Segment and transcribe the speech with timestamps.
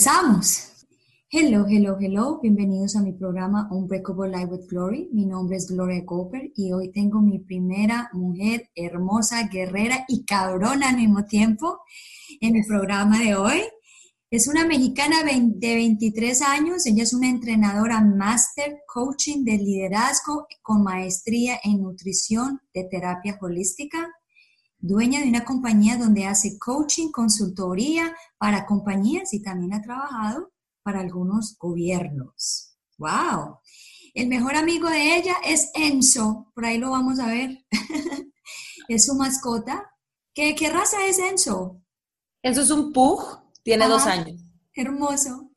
[0.00, 0.86] Empezamos.
[1.28, 2.40] Hello, hello, hello.
[2.40, 5.10] Bienvenidos a mi programa Unbreakable Life with Glory.
[5.12, 10.88] Mi nombre es Gloria Cooper y hoy tengo mi primera mujer hermosa, guerrera y cabrona
[10.88, 11.80] al mismo tiempo
[12.40, 13.60] en mi programa de hoy.
[14.30, 16.86] Es una mexicana de 23 años.
[16.86, 24.08] Ella es una entrenadora Master coaching de liderazgo con maestría en nutrición de terapia holística
[24.80, 31.00] dueña de una compañía donde hace coaching, consultoría para compañías y también ha trabajado para
[31.00, 32.76] algunos gobiernos.
[32.98, 33.58] ¡Wow!
[34.14, 37.64] El mejor amigo de ella es Enzo, por ahí lo vamos a ver.
[38.88, 39.90] es su mascota.
[40.34, 41.80] ¿Qué, ¿Qué, raza es Enzo?
[42.42, 43.22] Enzo es un pug,
[43.62, 44.40] tiene dos años.
[44.74, 45.50] Hermoso.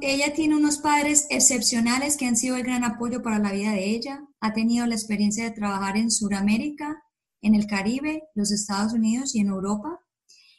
[0.00, 3.90] ella tiene unos padres excepcionales que han sido el gran apoyo para la vida de
[3.90, 4.24] ella.
[4.40, 7.02] Ha tenido la experiencia de trabajar en Sudamérica,
[7.42, 10.00] en el Caribe, los Estados Unidos y en Europa.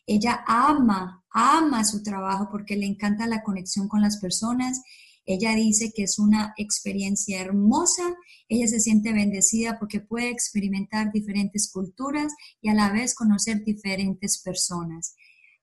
[0.05, 4.81] Ella ama, ama su trabajo porque le encanta la conexión con las personas.
[5.25, 8.03] Ella dice que es una experiencia hermosa.
[8.49, 14.41] Ella se siente bendecida porque puede experimentar diferentes culturas y a la vez conocer diferentes
[14.41, 15.15] personas.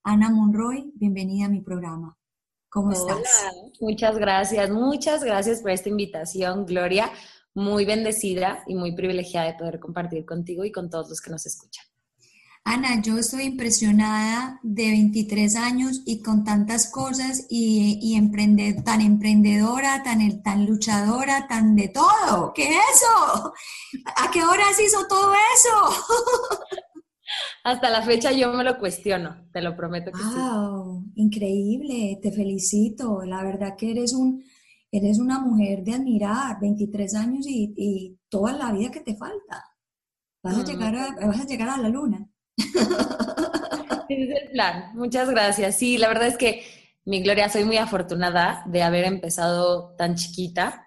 [0.02, 2.16] Ana Monroy, bienvenida a mi programa.
[2.70, 3.44] ¿Cómo Hola, estás?
[3.80, 7.10] Muchas gracias, muchas gracias por esta invitación, Gloria
[7.54, 11.46] muy bendecida y muy privilegiada de poder compartir contigo y con todos los que nos
[11.46, 11.84] escuchan.
[12.64, 20.02] Ana, yo estoy impresionada de 23 años y con tantas cosas y, y tan emprendedora,
[20.02, 22.52] tan, tan luchadora, tan de todo.
[22.54, 23.54] ¿Qué es eso?
[24.16, 26.04] ¿A qué horas hizo todo eso?
[27.64, 33.22] Hasta la fecha yo me lo cuestiono, te lo prometo que wow, Increíble, te felicito.
[33.24, 34.44] La verdad que eres un,
[34.92, 39.64] eres una mujer de admirar, 23 años y, toda la vida que te falta.
[40.42, 42.28] Vas, a, llegar a, vas a llegar a la luna.
[44.08, 44.90] Ese es el plan.
[44.94, 45.76] Muchas gracias.
[45.76, 46.62] Sí, la verdad es que
[47.04, 50.86] mi Gloria, soy muy afortunada de haber empezado tan chiquita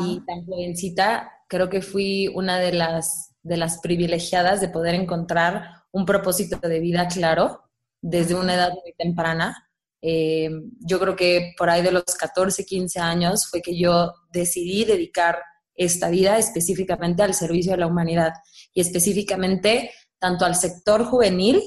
[0.00, 1.30] y tan jovencita.
[1.48, 6.80] Creo que fui una de las, de las privilegiadas de poder encontrar un propósito de
[6.80, 7.64] vida claro
[8.00, 9.67] desde una edad muy temprana
[10.00, 10.48] eh,
[10.80, 15.42] yo creo que por ahí de los 14, 15 años fue que yo decidí dedicar
[15.74, 18.32] esta vida específicamente al servicio de la humanidad
[18.72, 21.62] y específicamente tanto al sector juvenil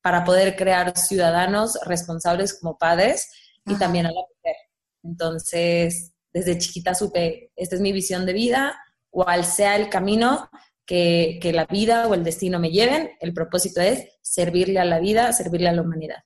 [0.00, 3.28] para poder crear ciudadanos responsables como padres
[3.66, 4.56] y también a la mujer.
[5.02, 8.76] Entonces, desde chiquita supe, esta es mi visión de vida,
[9.10, 10.48] cual sea el camino
[10.84, 15.00] que, que la vida o el destino me lleven, el propósito es servirle a la
[15.00, 16.25] vida, servirle a la humanidad.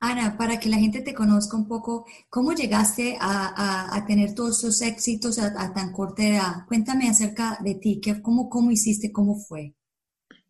[0.00, 4.80] Ana, para que la gente te conozca un poco, ¿cómo llegaste a, tener todos esos
[4.82, 6.66] éxitos a, tan corta edad?
[6.68, 9.74] Cuéntame acerca de ti, cómo, ¿cómo hiciste, cómo fue?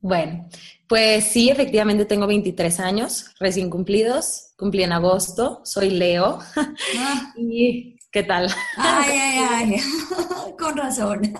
[0.00, 0.48] Bueno,
[0.86, 6.38] pues sí, efectivamente tengo 23 años recién cumplidos, cumplí en agosto, soy Leo.
[6.98, 7.32] Ah.
[7.36, 8.48] ¿Y qué tal?
[8.76, 9.76] Ay, ay, ay,
[10.58, 11.34] con razón.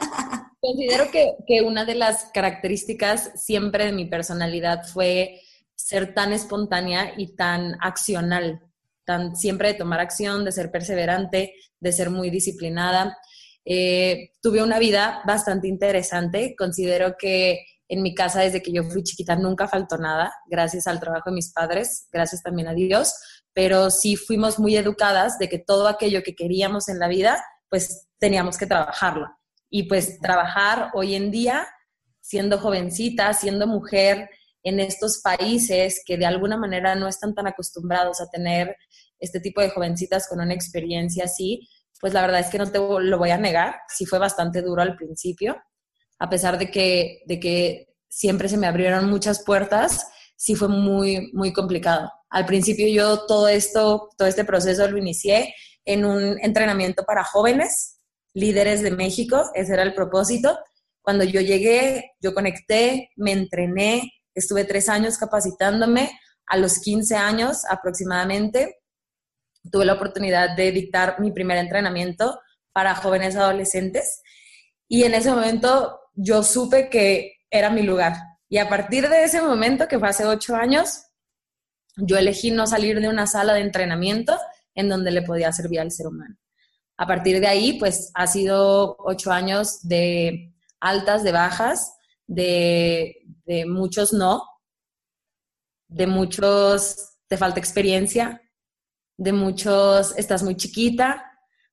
[0.60, 5.40] Considero que, que una de las características siempre de mi personalidad fue
[5.88, 8.60] ser tan espontánea y tan accional,
[9.06, 13.16] tan siempre de tomar acción, de ser perseverante, de ser muy disciplinada.
[13.64, 16.54] Eh, tuve una vida bastante interesante.
[16.58, 21.00] Considero que en mi casa desde que yo fui chiquita nunca faltó nada, gracias al
[21.00, 23.14] trabajo de mis padres, gracias también a Dios,
[23.54, 28.08] pero sí fuimos muy educadas de que todo aquello que queríamos en la vida, pues
[28.18, 29.26] teníamos que trabajarlo.
[29.70, 31.66] Y pues trabajar hoy en día,
[32.20, 34.28] siendo jovencita, siendo mujer,
[34.62, 38.76] en estos países que de alguna manera no están tan acostumbrados a tener
[39.18, 41.68] este tipo de jovencitas con una experiencia así,
[42.00, 44.82] pues la verdad es que no te lo voy a negar, sí fue bastante duro
[44.82, 45.56] al principio,
[46.18, 51.30] a pesar de que, de que siempre se me abrieron muchas puertas, sí fue muy,
[51.32, 52.10] muy complicado.
[52.30, 55.54] Al principio yo todo esto, todo este proceso lo inicié
[55.84, 57.98] en un entrenamiento para jóvenes,
[58.34, 60.58] líderes de México, ese era el propósito.
[61.02, 66.10] Cuando yo llegué, yo conecté, me entrené, Estuve tres años capacitándome.
[66.46, 68.78] A los 15 años aproximadamente
[69.70, 72.40] tuve la oportunidad de dictar mi primer entrenamiento
[72.72, 74.22] para jóvenes adolescentes
[74.88, 78.14] y en ese momento yo supe que era mi lugar.
[78.48, 81.02] Y a partir de ese momento, que fue hace ocho años,
[81.96, 84.38] yo elegí no salir de una sala de entrenamiento
[84.74, 86.36] en donde le podía servir al ser humano.
[86.96, 91.92] A partir de ahí, pues ha sido ocho años de altas, de bajas,
[92.28, 93.24] de,
[93.66, 94.42] muchos no,
[95.88, 98.42] de muchos te falta experiencia,
[99.16, 101.24] de muchos estás muy chiquita,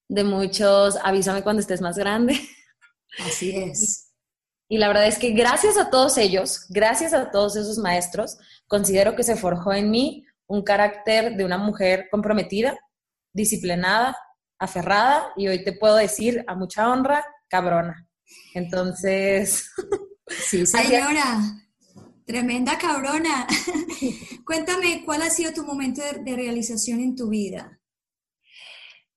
[0.07, 2.39] de muchos avísame cuando estés más grande.
[3.19, 4.01] Así es.
[4.67, 9.15] Y la verdad es que gracias a todos ellos, gracias a todos esos maestros, considero
[9.15, 12.75] que se forjó en mí un carácter de una mujer comprometida,
[13.31, 14.17] disciplinada,
[14.57, 18.07] aferrada y hoy te puedo decir a mucha honra, cabrona.
[18.55, 19.69] Entonces...
[20.27, 21.39] Sí, señora.
[22.25, 23.45] Tremenda cabrona.
[24.45, 27.79] Cuéntame, ¿cuál ha sido tu momento de, realización en tu vida?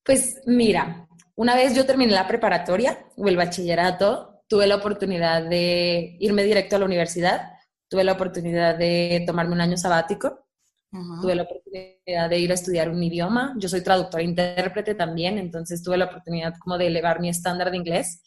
[0.03, 6.17] Pues mira, una vez yo terminé la preparatoria o el bachillerato, tuve la oportunidad de
[6.19, 7.51] irme directo a la universidad,
[7.87, 10.47] tuve la oportunidad de tomarme un año sabático,
[11.21, 15.37] tuve la oportunidad de ir a estudiar un idioma, yo soy traductora e intérprete también,
[15.37, 18.21] entonces tuve la oportunidad como de elevar mi estándar de inglés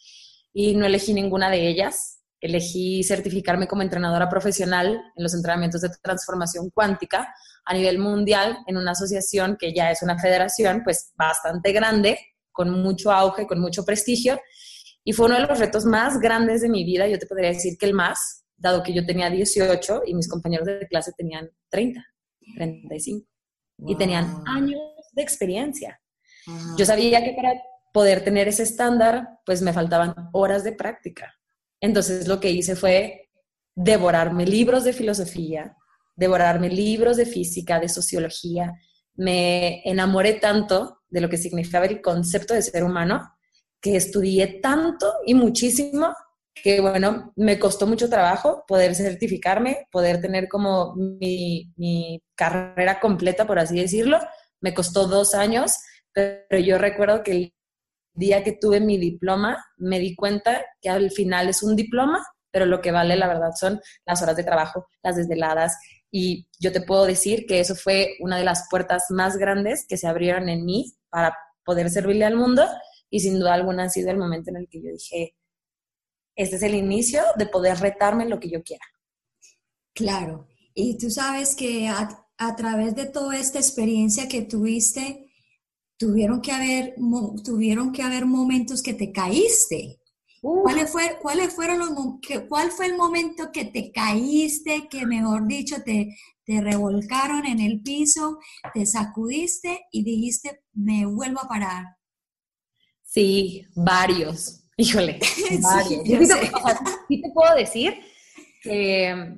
[0.52, 5.90] y no elegí ninguna de ellas, elegí certificarme como entrenadora profesional en los entrenamientos de
[6.02, 7.32] transformación cuántica
[7.64, 12.18] a nivel mundial en una asociación que ya es una federación pues bastante grande,
[12.50, 14.40] con mucho auge, con mucho prestigio.
[15.04, 17.78] Y fue uno de los retos más grandes de mi vida, yo te podría decir
[17.78, 22.04] que el más, dado que yo tenía 18 y mis compañeros de clase tenían 30,
[22.56, 23.26] 35.
[23.86, 24.80] Y tenían años
[25.12, 26.00] de experiencia.
[26.76, 27.54] Yo sabía que para
[27.92, 31.32] poder tener ese estándar, pues me faltaban horas de práctica.
[31.82, 33.28] Entonces lo que hice fue
[33.74, 35.76] devorarme libros de filosofía,
[36.16, 38.72] devorarme libros de física, de sociología.
[39.16, 43.34] Me enamoré tanto de lo que significaba el concepto de ser humano
[43.80, 46.14] que estudié tanto y muchísimo
[46.54, 53.58] que, bueno, me costó mucho trabajo poder certificarme, poder tener como mi, carrera completa, por
[53.58, 54.18] así decirlo.
[54.60, 55.78] Me costó dos años,
[56.12, 57.54] pero yo recuerdo que el
[58.14, 62.66] día que tuve mi diploma, me di cuenta que al final es un diploma, pero
[62.66, 65.76] lo que vale, la verdad, son las horas de trabajo, las desveladas.
[66.10, 69.96] Y yo te puedo decir que eso fue una de las puertas más grandes que
[69.96, 72.66] se abrieron en mí para poder servirle al mundo.
[73.08, 75.34] Y sin duda alguna ha sido el momento en el que yo dije,
[76.36, 78.84] este es el inicio de poder retarme lo que yo quiera.
[79.94, 80.46] Claro.
[80.74, 85.31] Y tú sabes que a, a través de toda esta experiencia que tuviste,
[86.02, 86.96] tuvieron que haber,
[87.44, 90.00] tuvieron que haber momentos que te caíste.
[90.40, 91.90] ¿Cuáles, fue, ¿Cuáles fueron los
[92.48, 97.80] cuál fue el momento que te caíste, que mejor dicho te, te revolcaron en el
[97.82, 98.40] piso,
[98.74, 101.84] te sacudiste y dijiste, me vuelvo a parar?
[103.04, 104.64] Sí, varios.
[104.76, 105.20] Híjole,
[105.62, 106.02] varios.
[106.04, 107.94] sí, te, puedo decir
[108.60, 109.36] que,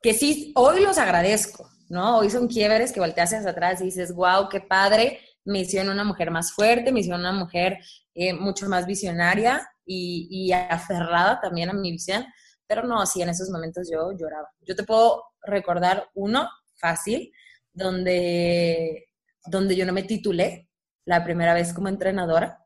[0.00, 2.20] que sí, hoy los agradezco, ¿no?
[2.20, 6.04] Hoy son quiebres que volteas hacia atrás y dices, wow, qué padre, me hicieron una
[6.04, 7.78] mujer más fuerte, me hicieron una mujer
[8.14, 12.24] eh, mucho más visionaria y, aferrada también a mi visión,
[12.66, 14.48] pero no, sí, en esos momentos yo lloraba.
[14.60, 17.32] Yo te puedo recordar uno fácil,
[17.72, 19.08] donde,
[19.46, 20.68] donde yo no me titulé
[21.04, 22.64] la primera vez como entrenadora,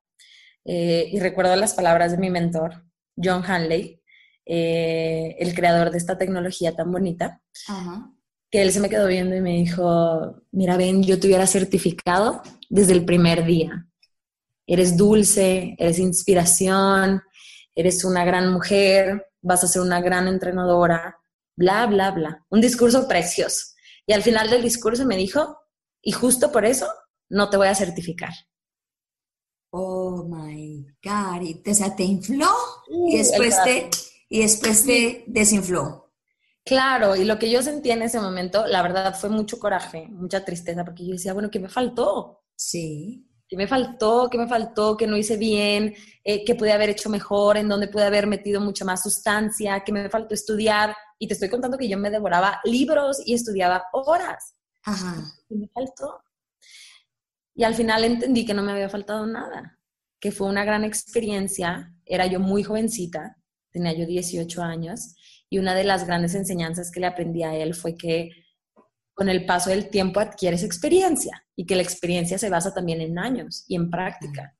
[0.67, 2.85] eh, y recuerdo las palabras de mi mentor,
[3.17, 4.03] John Hanley,
[4.47, 7.41] eh, el creador de esta tecnología tan bonita,
[8.55, 12.41] que él se me quedó viendo y me dijo, mira, ven, yo te hubiera certificado
[12.71, 13.89] desde el primer día.
[14.65, 17.21] Eres dulce, eres inspiración,
[17.75, 21.19] eres una gran mujer, vas a ser una gran entrenadora,
[21.57, 22.47] bla, bla, bla.
[22.49, 23.75] Un discurso precioso.
[24.07, 25.59] Y al final del discurso me dijo,
[26.01, 26.87] y justo por eso
[27.31, 28.35] no te voy a certificar.
[29.71, 31.43] Oh my God.
[31.43, 32.53] Y, te infló
[32.89, 33.91] y después te,
[34.29, 36.04] y después te desinfló.
[36.65, 40.45] Claro, y lo que yo sentí en ese momento, la verdad, fue mucho coraje, mucha
[40.45, 42.43] tristeza, porque yo decía, bueno, ¿qué me faltó?
[42.57, 43.29] Sí.
[43.47, 44.29] ¿Qué me faltó?
[44.31, 44.97] ¿Qué me faltó?
[44.97, 45.95] ¿Qué no hice bien?
[46.25, 47.59] Eh, ¿Qué pude haber hecho mejor?
[47.59, 49.85] ¿En dónde pude haber metido mucha más sustancia?
[49.85, 50.97] ¿Qué me faltó estudiar?
[51.19, 54.57] Y te estoy contando que yo me devoraba libros y estudiaba horas.
[54.85, 55.23] Ajá.
[55.47, 56.23] ¿Qué me faltó?
[57.55, 59.79] Y al final entendí que no me había faltado nada,
[60.19, 61.95] que fue una gran experiencia.
[62.07, 63.37] Era yo muy jovencita,
[63.71, 65.15] tenía yo 18 años,
[65.55, 68.31] y una de las grandes enseñanzas que le aprendí a él fue que
[69.15, 73.21] con el paso del tiempo adquieres experiencia y que la experiencia se basa también en
[73.21, 74.59] años y en práctica.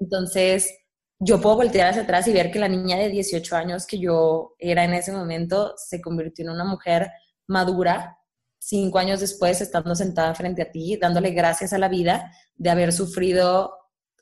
[0.00, 0.74] Entonces,
[1.18, 4.54] yo puedo voltear hacia atrás y ver que la niña de 18 años que yo
[4.58, 7.10] era en ese momento se convirtió en una mujer
[7.46, 8.16] madura,
[8.58, 12.94] cinco años después, estando sentada frente a ti, dándole gracias a la vida de haber
[12.94, 13.76] sufrido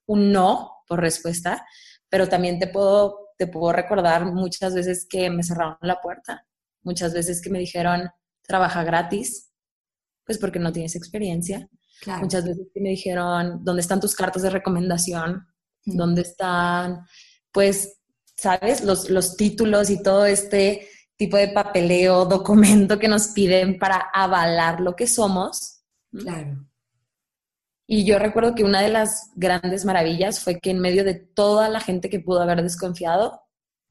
[0.07, 1.65] un no por respuesta,
[2.09, 6.47] pero también te puedo, te puedo recordar muchas veces que me cerraron la puerta,
[6.83, 8.11] muchas veces que me dijeron,
[8.43, 9.51] trabaja gratis,
[10.27, 11.67] pues porque no tienes experiencia.
[12.21, 15.47] Muchas veces me dijeron, ¿dónde están tus cartas de recomendación?
[15.87, 17.07] ¿Dónde están,
[17.51, 18.03] pues,
[18.37, 24.11] sabes, los, los títulos y todo este tipo de papeleo, documento que nos piden para
[24.13, 25.81] avalar lo que somos?
[26.11, 26.70] Claro.
[27.93, 31.69] Y yo recuerdo que una de las grandes maravillas fue que en medio de toda
[31.69, 33.43] la gente que pudo haber desconfiado,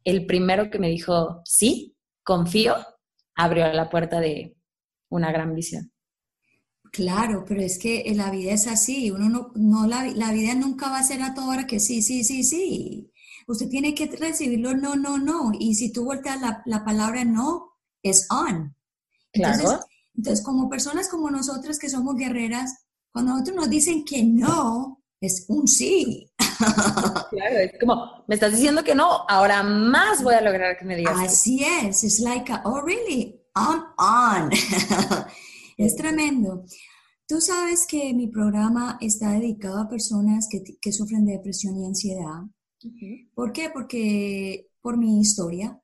[0.05, 2.77] el primero que me dijo, sí, confío,
[3.35, 4.55] abrió la puerta de
[5.09, 5.91] una gran visión.
[6.93, 10.89] Claro, pero es que la vida es así, uno no, no la, la vida nunca
[10.89, 13.11] va a ser a toda hora que sí, sí, sí, sí.
[13.47, 15.51] Usted tiene que recibirlo no, no, no.
[15.59, 18.73] Y si tú volteas la, la palabra no, es on.
[19.33, 19.85] Entonces, Claro.
[20.15, 25.45] entonces, como personas como nosotras que somos guerreras, cuando nosotros nos dicen que no, es
[25.49, 26.29] un sí.
[27.29, 30.95] Claro, es como, me estás diciendo que no, ahora más voy a lograr que me
[30.95, 31.17] digas.
[31.17, 34.51] Así es, es like, a, oh really, I'm on.
[35.77, 36.65] es tremendo.
[37.27, 41.85] Tú sabes que mi programa está dedicado a personas que, que sufren de depresión y
[41.85, 42.41] ansiedad.
[43.35, 43.69] ¿Por qué?
[43.73, 45.79] Porque por mi historia,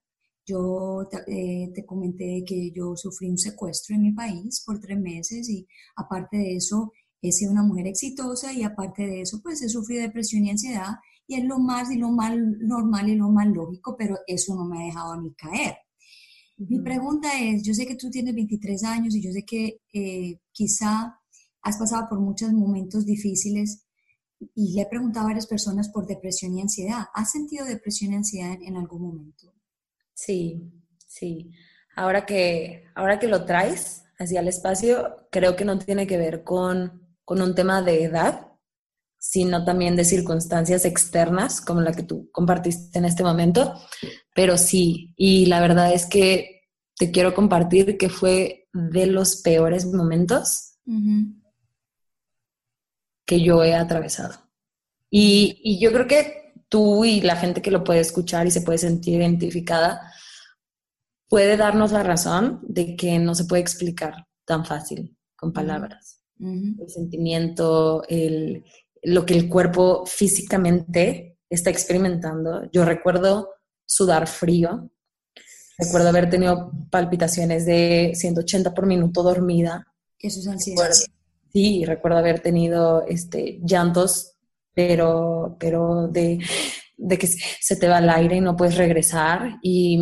[0.46, 5.00] yo te, eh, te comenté que yo sufrí un secuestro en mi país por tres
[5.00, 6.91] meses y aparte de eso,
[7.22, 10.96] he sido una mujer exitosa y aparte de eso, pues he sufrido depresión y ansiedad
[11.28, 14.66] y es lo más y lo más normal y lo más lógico, pero eso no
[14.66, 15.76] me ha dejado a mí caer.
[16.58, 20.40] Mi pregunta es, yo sé que tú tienes 23 años y yo sé que eh,
[20.52, 21.20] quizá
[21.62, 23.86] has pasado por muchos momentos difíciles
[24.54, 27.06] y le he preguntado a varias personas por depresión y ansiedad.
[27.14, 29.54] ¿Has sentido depresión y ansiedad en, en algún momento?
[30.14, 30.72] Sí,
[31.08, 31.52] sí.
[31.96, 36.44] Ahora que, ahora que lo traes hacia el espacio, creo que no tiene que ver
[36.44, 38.48] con, con un tema de edad,
[39.17, 43.74] sino también de circunstancias externas, como la que tú compartiste en este momento.
[44.34, 46.62] Pero sí, y la verdad es que
[46.96, 50.77] te quiero compartir que fue de los peores momentos
[53.25, 54.36] que yo he atravesado.
[55.10, 58.62] Y, y yo creo que tú y la gente que lo puede escuchar y se
[58.62, 60.12] puede sentir identificada
[61.27, 66.22] puede darnos la razón de que no se puede explicar tan fácil con palabras.
[66.39, 68.63] El sentimiento, el,
[69.04, 72.70] lo que el cuerpo físicamente está experimentando.
[72.72, 73.50] Yo recuerdo
[73.86, 74.89] sudar frío,
[75.77, 79.86] recuerdo haber tenido palpitaciones de 180 por minuto dormida,
[80.20, 80.89] Eso es ansiedad.
[81.54, 84.36] Sí, recuerdo haber tenido este, llantos,
[84.74, 86.39] pero, pero de,
[86.98, 89.58] de que se te va el aire y no puedes regresar.
[89.62, 90.00] Y,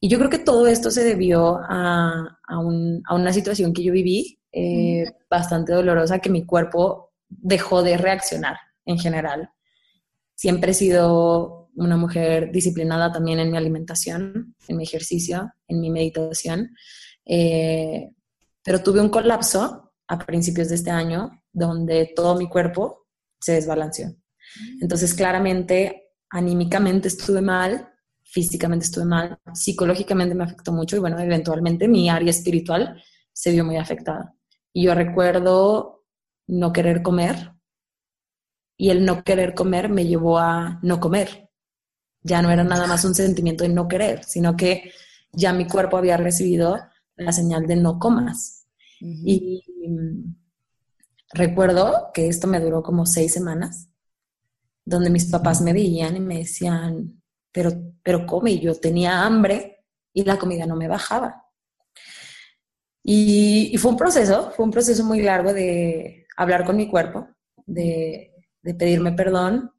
[0.00, 3.82] y yo creo que todo esto se debió a, a, un- a una situación que
[3.82, 9.50] yo viví eh, bastante dolorosa, que mi cuerpo dejó de reaccionar en general.
[10.34, 15.90] Siempre he sido una mujer disciplinada también en mi alimentación, en mi ejercicio, en mi
[15.90, 16.70] meditación.
[17.24, 18.10] Eh,
[18.62, 23.06] pero tuve un colapso a principios de este año donde todo mi cuerpo
[23.40, 24.14] se desbalanceó.
[24.80, 27.88] Entonces, claramente, anímicamente estuve mal,
[28.22, 33.64] físicamente estuve mal, psicológicamente me afectó mucho y bueno, eventualmente mi área espiritual se vio
[33.64, 34.34] muy afectada.
[34.74, 36.04] Y yo recuerdo
[36.48, 37.54] no querer comer
[38.76, 41.48] y el no querer comer me llevó a no comer.
[42.22, 44.92] Ya no era nada más un sentimiento de no querer, sino que
[45.32, 46.76] ya mi cuerpo había recibido
[47.16, 48.66] la señal de no comas.
[49.00, 50.34] Y mm,
[51.32, 53.90] recuerdo que esto me duró como seis semanas,
[54.84, 57.70] donde mis papás me veían y me decían, pero,
[58.02, 61.43] pero come, y yo tenía hambre y la comida no me bajaba.
[63.06, 67.28] Y, y fue un proceso, fue un proceso muy largo de hablar con mi cuerpo,
[67.66, 68.32] de,
[68.62, 69.72] de pedirme perdón,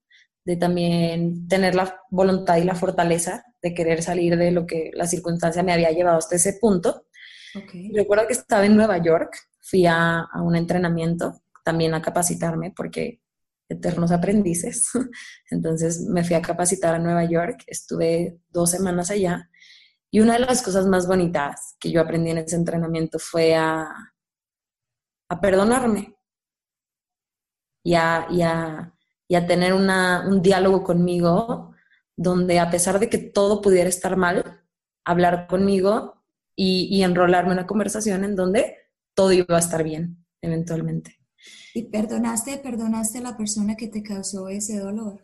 [0.46, 5.08] de también tener la voluntad y la fortaleza de querer salir de lo que la
[5.08, 7.08] circunstancia me había llevado hasta ese punto.
[7.94, 13.22] Recuerdo que estaba en Nueva York, fui a, a un entrenamiento, también a capacitarme, porque
[13.67, 14.91] eternos aprendices.
[15.50, 19.50] Entonces me fui a capacitar a Nueva York, estuve dos semanas allá
[20.15, 24.13] y una de las cosas más bonitas que yo aprendí en ese entrenamiento fue a,
[25.29, 26.15] a perdonarme
[27.84, 28.95] y a, y a,
[29.27, 31.75] y a tener una, un diálogo conmigo
[32.15, 34.63] donde a pesar de que todo pudiera estar mal,
[35.03, 36.24] hablar conmigo
[36.55, 38.77] y, y enrolarme en una conversación en donde
[39.13, 41.19] todo iba a estar bien eventualmente.
[41.74, 45.19] ¿Y perdonaste, perdonaste a la persona que te causó ese dolor?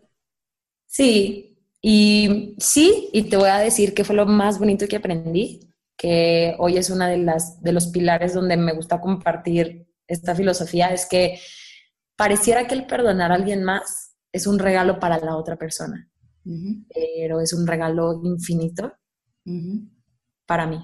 [0.86, 1.51] Sí,
[1.82, 6.56] y sí, y te voy a decir que fue lo más bonito que aprendí, que
[6.60, 11.06] hoy es una de las de los pilares donde me gusta compartir esta filosofía, es
[11.08, 11.40] que
[12.16, 16.10] pareciera que el perdonar a alguien más es un regalo para la otra persona,
[16.94, 18.94] pero es un regalo infinito
[20.46, 20.82] para mí,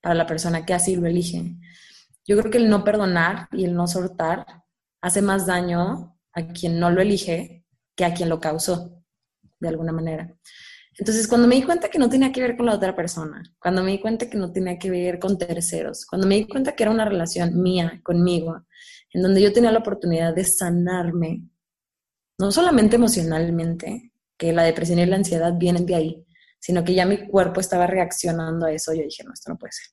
[0.00, 1.56] para la persona que así lo elige.
[2.24, 4.46] Yo creo que el no perdonar y el no soltar
[5.00, 7.64] hace más daño a quien no lo elige
[7.96, 8.95] que a quien lo causó,
[9.60, 10.34] de alguna manera.
[10.98, 13.82] Entonces, cuando me di cuenta que no tenía que ver con la otra persona, cuando
[13.82, 16.84] me di cuenta que no tenía que ver con terceros, cuando me di cuenta que
[16.84, 18.64] era una relación mía, conmigo,
[19.12, 21.42] en donde yo tenía la oportunidad de sanarme,
[22.38, 26.26] no solamente emocionalmente, que la depresión y la ansiedad vienen de ahí,
[26.58, 29.72] sino que ya mi cuerpo estaba reaccionando a eso, yo dije, no, esto no puede
[29.72, 29.86] ser.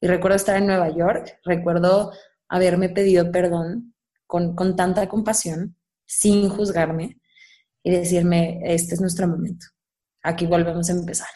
[0.00, 2.12] Y recuerdo estar en Nueva York, recuerdo
[2.48, 3.94] haberme pedido perdón
[4.26, 5.76] con, con tanta compasión,
[6.06, 7.19] sin juzgarme,
[7.82, 9.66] y decirme, este es nuestro momento,
[10.22, 11.28] aquí volvemos a empezar.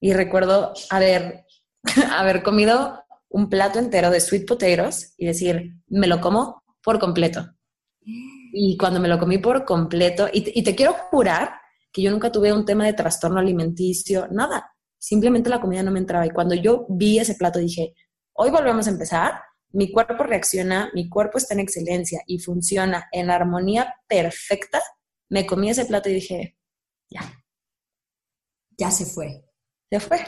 [0.00, 1.44] Y recuerdo haber,
[2.12, 7.52] haber comido un plato entero de sweet potatoes y decir, me lo como por completo.
[8.00, 11.50] Y cuando me lo comí por completo, y te quiero jurar
[11.96, 14.70] que yo nunca tuve un tema de trastorno alimenticio, nada.
[14.98, 16.26] Simplemente la comida no me entraba.
[16.26, 17.94] Y cuando yo vi ese plato dije,
[18.34, 19.40] hoy volvemos a empezar,
[19.70, 24.82] mi cuerpo reacciona, mi cuerpo está en excelencia y funciona en armonía perfecta,
[25.28, 26.58] me comí ese plato y dije,
[27.08, 27.42] ya.
[28.78, 29.44] Ya se fue.
[29.90, 30.18] Se fue.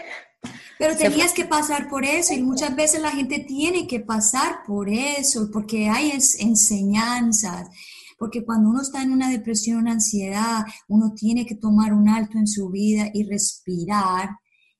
[0.78, 4.88] Pero tenías que pasar por eso y muchas veces la gente tiene que pasar por
[4.88, 7.68] eso porque hay enseñanzas.
[8.16, 12.38] Porque cuando uno está en una depresión, una ansiedad, uno tiene que tomar un alto
[12.38, 14.30] en su vida y respirar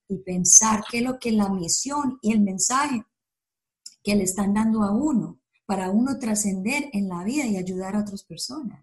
[0.09, 3.05] y pensar qué es lo que la misión y el mensaje
[4.03, 8.01] que le están dando a uno para uno trascender en la vida y ayudar a
[8.01, 8.81] otras personas.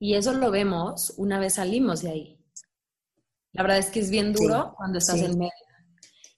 [0.00, 2.38] Y eso lo vemos una vez salimos de ahí.
[3.52, 5.52] La verdad es que es bien duro cuando estás en medio.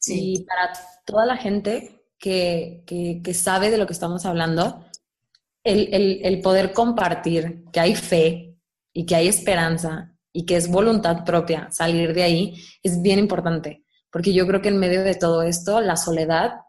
[0.06, 0.72] Y para
[1.06, 4.84] toda la gente que, que, sabe de lo que estamos hablando,
[5.62, 8.58] el, el, el poder compartir que hay fe
[8.92, 13.84] y que hay esperanza y que es voluntad propia salir de ahí es bien importante,
[14.10, 16.62] porque yo creo que en medio de todo esto la soledad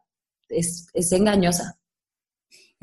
[0.50, 1.80] es, es engañosa.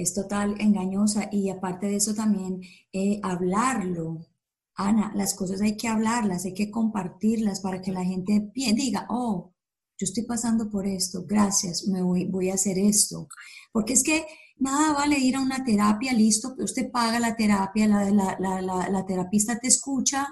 [0.00, 4.26] Es total engañosa y aparte de eso también eh, hablarlo.
[4.74, 9.52] Ana, las cosas hay que hablarlas, hay que compartirlas para que la gente diga, oh,
[9.98, 13.28] yo estoy pasando por esto, gracias, me voy, voy a hacer esto.
[13.72, 14.24] Porque es que
[14.56, 19.04] nada vale ir a una terapia, listo, usted paga la terapia, la, la, la, la,
[19.04, 20.26] terapista te escucha,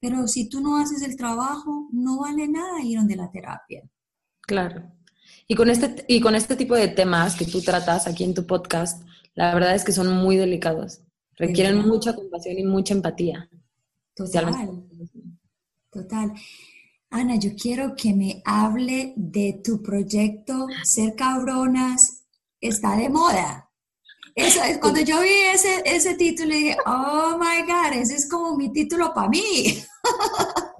[0.00, 3.88] pero si tú no haces el trabajo, no vale nada ir donde la terapia.
[4.40, 4.97] Claro.
[5.50, 8.46] Y con, este, y con este tipo de temas que tú tratas aquí en tu
[8.46, 9.02] podcast,
[9.34, 11.00] la verdad es que son muy delicados.
[11.36, 13.48] Requieren mucha compasión y mucha empatía.
[14.14, 14.84] Total.
[15.90, 16.32] Total.
[17.08, 22.24] Ana, yo quiero que me hable de tu proyecto Ser Cabronas.
[22.60, 23.70] Está de moda.
[24.34, 28.54] Eso es, cuando yo vi ese, ese título, dije, oh my God, ese es como
[28.56, 29.82] mi título para mí.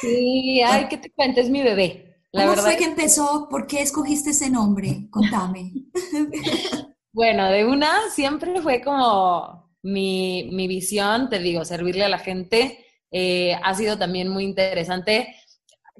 [0.00, 2.09] Sí, ay, que te cuentes mi bebé.
[2.32, 3.48] ¿Cómo fue que empezó?
[3.50, 5.08] ¿Por qué escogiste ese nombre?
[5.10, 5.72] Contame.
[7.12, 12.86] bueno, de una siempre fue como mi, visión, te digo, servirle a la gente.
[13.10, 15.34] Eh, ha sido también muy interesante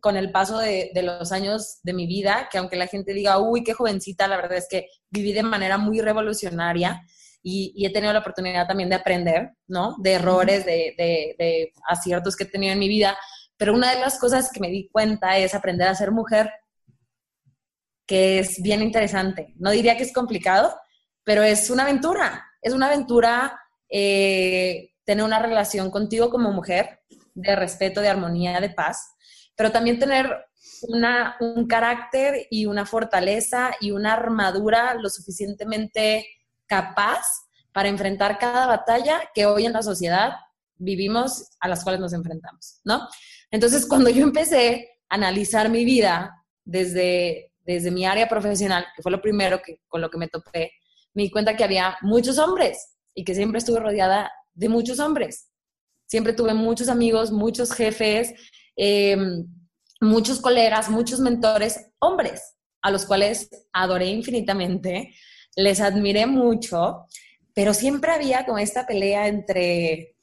[0.00, 3.64] con el paso de, los años de mi vida, que aunque la gente diga, uy,
[3.64, 7.02] qué jovencita, la verdad es que viví de manera muy revolucionaria
[7.42, 9.96] y, he tenido la oportunidad también de aprender, ¿no?
[9.98, 13.18] De errores, de, de aciertos que he tenido en mi vida
[13.60, 16.50] pero una de las cosas que me di cuenta es aprender a ser mujer,
[18.06, 19.52] que es bien interesante.
[19.58, 20.74] No diría que es complicado,
[21.24, 22.46] pero es una aventura.
[22.62, 27.00] Es una aventura eh, tener una relación contigo como mujer,
[27.34, 29.12] de respeto, de armonía, de paz,
[29.54, 30.34] pero también tener
[30.88, 36.26] una, un carácter y una fortaleza y una armadura lo suficientemente
[36.66, 37.26] capaz
[37.72, 40.32] para enfrentar cada batalla que hoy en la sociedad
[40.76, 43.06] vivimos, a las cuales nos enfrentamos, ¿no?
[43.50, 49.12] Entonces, cuando yo empecé a analizar mi vida desde, desde mi área profesional, que fue
[49.12, 50.72] lo primero que, con lo que me topé,
[51.14, 55.50] me di cuenta que había muchos hombres y que siempre estuve rodeada de muchos hombres.
[56.06, 58.32] Siempre tuve muchos amigos, muchos jefes,
[58.76, 59.46] em,
[60.00, 65.14] muchos colegas, muchos mentores, hombres, a los cuales adoré infinitamente,
[65.56, 67.06] les admiré mucho,
[67.54, 70.16] pero siempre había como esta pelea entre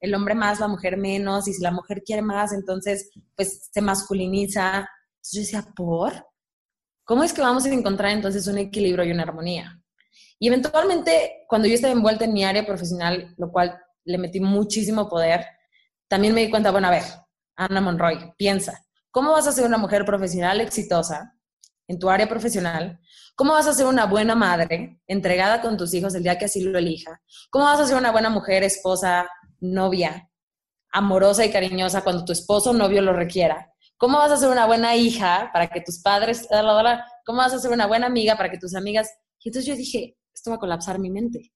[0.00, 3.80] el hombre más, la mujer menos, y si la mujer quiere más, entonces pues se
[3.80, 4.88] masculiniza.
[5.16, 6.26] Entonces yo decía, ¿por?
[7.04, 9.80] ¿Cómo es que vamos a encontrar entonces un equilibrio y una armonía?
[10.38, 15.08] Y eventualmente, cuando yo estaba envuelta en mi área profesional, lo cual le metí muchísimo
[15.08, 15.44] poder,
[16.08, 17.02] también me di cuenta, bueno, a ver,
[17.56, 21.36] Ana Monroy, piensa, ¿cómo vas a ser una mujer profesional exitosa
[21.86, 22.98] en tu área profesional?
[23.34, 26.62] ¿Cómo vas a ser una buena madre entregada con tus hijos el día que así
[26.62, 27.20] lo elija?
[27.50, 29.28] ¿Cómo vas a ser una buena mujer, esposa,
[29.60, 30.30] novia
[30.92, 33.70] amorosa y cariñosa cuando tu esposo o novio lo requiera?
[33.96, 36.48] ¿Cómo vas a ser una buena hija para que tus padres,
[37.26, 39.10] cómo vas a ser una buena amiga para que tus amigas?
[39.42, 41.52] Y entonces yo dije, esto va a colapsar mi mente.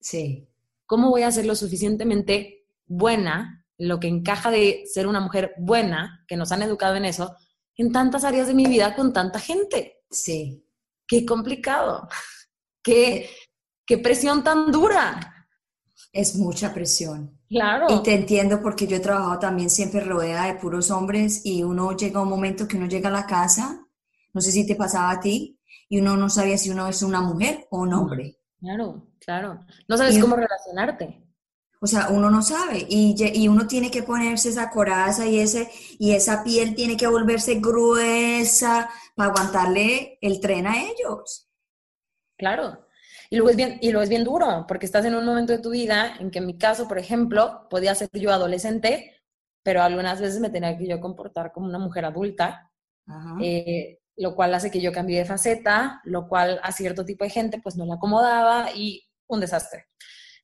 [0.00, 0.48] Sí.
[0.86, 6.24] ¿Cómo voy a ser lo suficientemente buena, lo que encaja de ser una mujer buena,
[6.26, 7.36] que nos han educado en eso,
[7.76, 10.00] en tantas áreas de mi vida con tanta gente?
[10.10, 10.66] Sí.
[11.06, 12.08] Qué complicado.
[12.82, 13.30] Qué,
[13.86, 15.41] qué presión tan dura.
[16.12, 17.38] Es mucha presión.
[17.48, 17.86] Claro.
[17.90, 21.96] Y te entiendo porque yo he trabajado también siempre rodeada de puros hombres y uno
[21.96, 23.86] llega a un momento que uno llega a la casa,
[24.34, 27.20] No sé si te pasaba a ti y uno no sabía si uno es una
[27.20, 28.38] mujer o un hombre.
[28.60, 29.60] Claro, claro.
[29.88, 31.22] No sabes cómo relacionarte.
[31.80, 35.68] O sea, uno no sabe y, y, uno tiene que ponerse esa coraza y, ese,
[35.98, 41.50] y esa piel tiene que volverse gruesa para aguantarle el tren a ellos.
[42.38, 42.81] Claro.
[43.32, 45.58] Y luego, es bien, y luego es bien duro, porque estás en un momento de
[45.58, 49.22] tu vida en que en mi caso, por ejemplo, podía ser yo adolescente,
[49.62, 52.70] pero algunas veces me tenía que yo comportar como una mujer adulta,
[53.40, 57.30] eh, lo cual hace que yo cambie de faceta, lo cual a cierto tipo de
[57.30, 59.86] gente pues no le acomodaba y un desastre.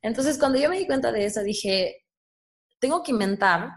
[0.01, 2.07] Entonces, cuando yo me di cuenta de eso, dije,
[2.79, 3.69] tengo que inventar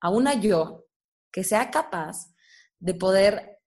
[0.00, 0.86] a una yo
[1.30, 2.32] que sea capaz
[2.78, 3.58] de poder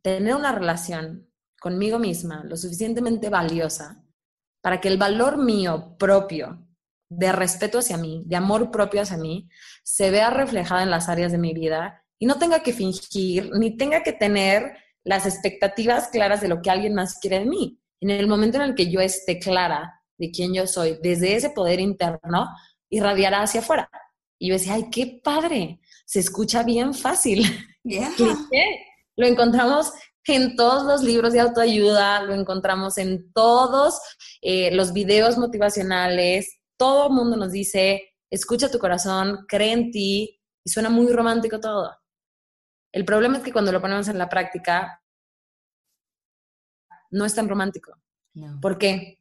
[0.00, 1.33] tener una relación
[1.64, 4.04] conmigo misma lo suficientemente valiosa
[4.62, 6.68] para que el valor mío propio
[7.08, 9.48] de respeto hacia mí, de amor propio hacia mí,
[9.82, 13.78] se vea reflejada en las áreas de mi vida y no tenga que fingir ni
[13.78, 17.80] tenga que tener las expectativas claras de lo que alguien más quiere de mí.
[17.98, 21.48] En el momento en el que yo esté clara de quién yo soy, desde ese
[21.48, 22.50] poder interno,
[22.90, 23.88] irradiará hacia afuera.
[24.38, 27.42] Y yo decía, ay, qué padre, se escucha bien fácil.
[29.16, 29.92] Lo encontramos
[30.26, 34.00] en todos los libros de autoayuda, lo encontramos en todos
[34.40, 36.60] eh, los videos motivacionales.
[36.76, 41.60] Todo el mundo nos dice, escucha tu corazón, cree en ti, y suena muy romántico
[41.60, 41.94] todo.
[42.92, 45.02] El problema es que cuando lo ponemos en la práctica,
[47.10, 47.92] no es tan romántico.
[48.60, 49.20] ¿Por qué?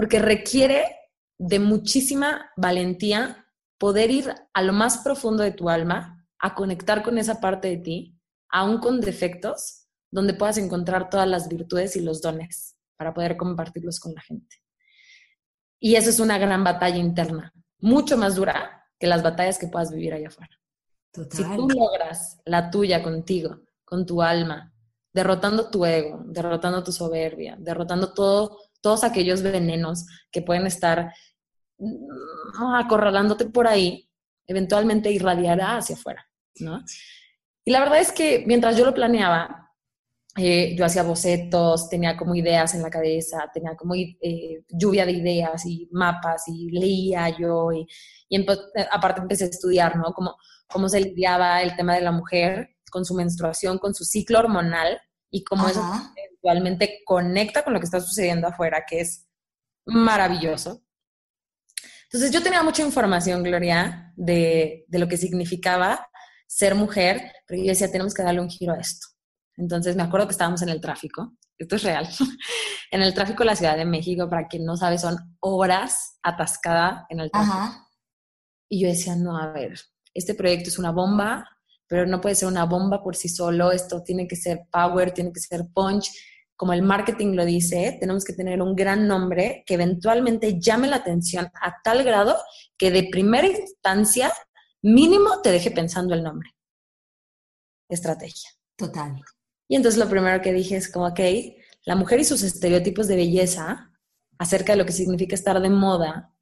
[0.00, 0.96] porque requiere
[1.38, 3.46] de muchísima valentía
[3.78, 7.76] poder ir a lo más profundo de tu alma, a conectar con esa parte de
[7.76, 9.79] ti, aún con defectos,
[10.10, 14.56] donde puedas encontrar todas las virtudes y los dones para poder compartirlos con la gente.
[15.78, 19.92] Y eso es una gran batalla interna, mucho más dura que las batallas que puedas
[19.92, 20.58] vivir allá afuera.
[21.30, 24.72] Si tú logras la tuya contigo, con tu alma,
[25.12, 31.12] derrotando tu ego, derrotando tu soberbia, derrotando todo todos aquellos venenos que pueden estar
[31.78, 34.08] mm, acorralándote por ahí,
[34.46, 36.82] eventualmente irradiará hacia afuera, ¿no?
[37.64, 39.69] Y la verdad es que mientras yo lo planeaba,
[40.36, 45.12] eh, yo hacía bocetos, tenía como ideas en la cabeza, tenía como eh, lluvia de
[45.12, 47.86] ideas y mapas y leía yo y,
[48.28, 48.46] y
[48.92, 50.12] aparte empecé a estudiar, ¿no?
[50.12, 50.36] Cómo,
[50.68, 55.00] cómo se lidiaba el tema de la mujer con su menstruación, con su ciclo hormonal
[55.30, 55.82] y cómo eso
[56.16, 59.28] eventualmente conecta con lo que está sucediendo afuera, que es
[59.86, 60.82] maravilloso.
[62.04, 66.08] Entonces yo tenía mucha información, Gloria, de, de lo que significaba
[66.46, 69.06] ser mujer, pero yo decía, tenemos que darle un giro a esto.
[69.60, 72.08] Entonces me acuerdo que estábamos en el tráfico, esto es real,
[72.90, 77.06] en el tráfico de la Ciudad de México, para quien no sabe, son horas atascada
[77.10, 77.86] en el tráfico.
[78.70, 79.78] Y yo decía, no, a ver,
[80.14, 81.46] este proyecto es una bomba,
[81.86, 85.32] pero no puede ser una bomba por sí solo, esto tiene que ser power, tiene
[85.32, 86.10] que ser punch,
[86.56, 90.96] como el marketing lo dice, tenemos que tener un gran nombre que eventualmente llame la
[90.96, 92.36] atención a tal grado
[92.78, 94.32] que de primera instancia
[94.82, 96.50] mínimo te deje pensando el nombre.
[97.88, 98.50] Estrategia.
[98.76, 99.20] Total.
[99.70, 101.20] Y entonces lo primero que dije es como, ok,
[101.84, 103.92] la mujer y sus estereotipos de belleza
[104.36, 106.34] acerca de lo que significa estar de moda,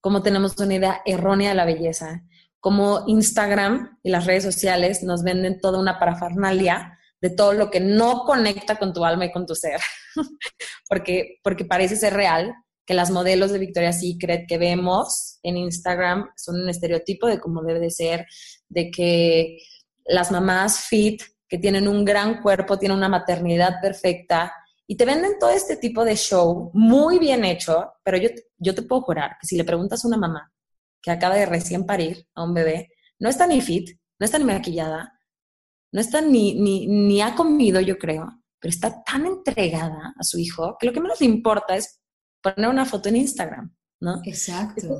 [0.00, 2.24] cómo tenemos una idea errónea de la belleza,
[2.58, 7.78] cómo Instagram y las redes sociales nos venden toda una parafernalia de todo lo que
[7.78, 9.80] no conecta con tu alma y con tu ser,
[10.88, 16.28] porque, porque parece ser real que las modelos de Victoria's Secret que vemos en Instagram
[16.36, 18.26] son un estereotipo de cómo debe de ser,
[18.68, 19.58] de que
[20.06, 24.52] las mamás fit, que tienen un gran cuerpo, tienen una maternidad perfecta,
[24.86, 28.28] y te venden todo este tipo de show muy bien hecho, pero yo,
[28.58, 30.52] yo te puedo jurar que si le preguntas a una mamá
[31.00, 34.44] que acaba de recién parir a un bebé, no está ni fit, no está ni
[34.44, 35.18] maquillada,
[35.92, 40.38] no está ni, ni, ni ha comido, yo creo, pero está tan entregada a su
[40.38, 42.00] hijo que lo que menos le importa es
[42.42, 44.20] poner una foto en Instagram, ¿no?
[44.24, 44.98] Exacto.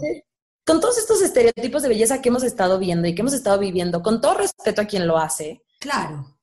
[0.67, 4.03] con todos estos estereotipos de belleza que hemos estado viendo y que hemos estado viviendo,
[4.03, 5.63] con todo respeto a quien lo hace.
[5.79, 6.34] Claro.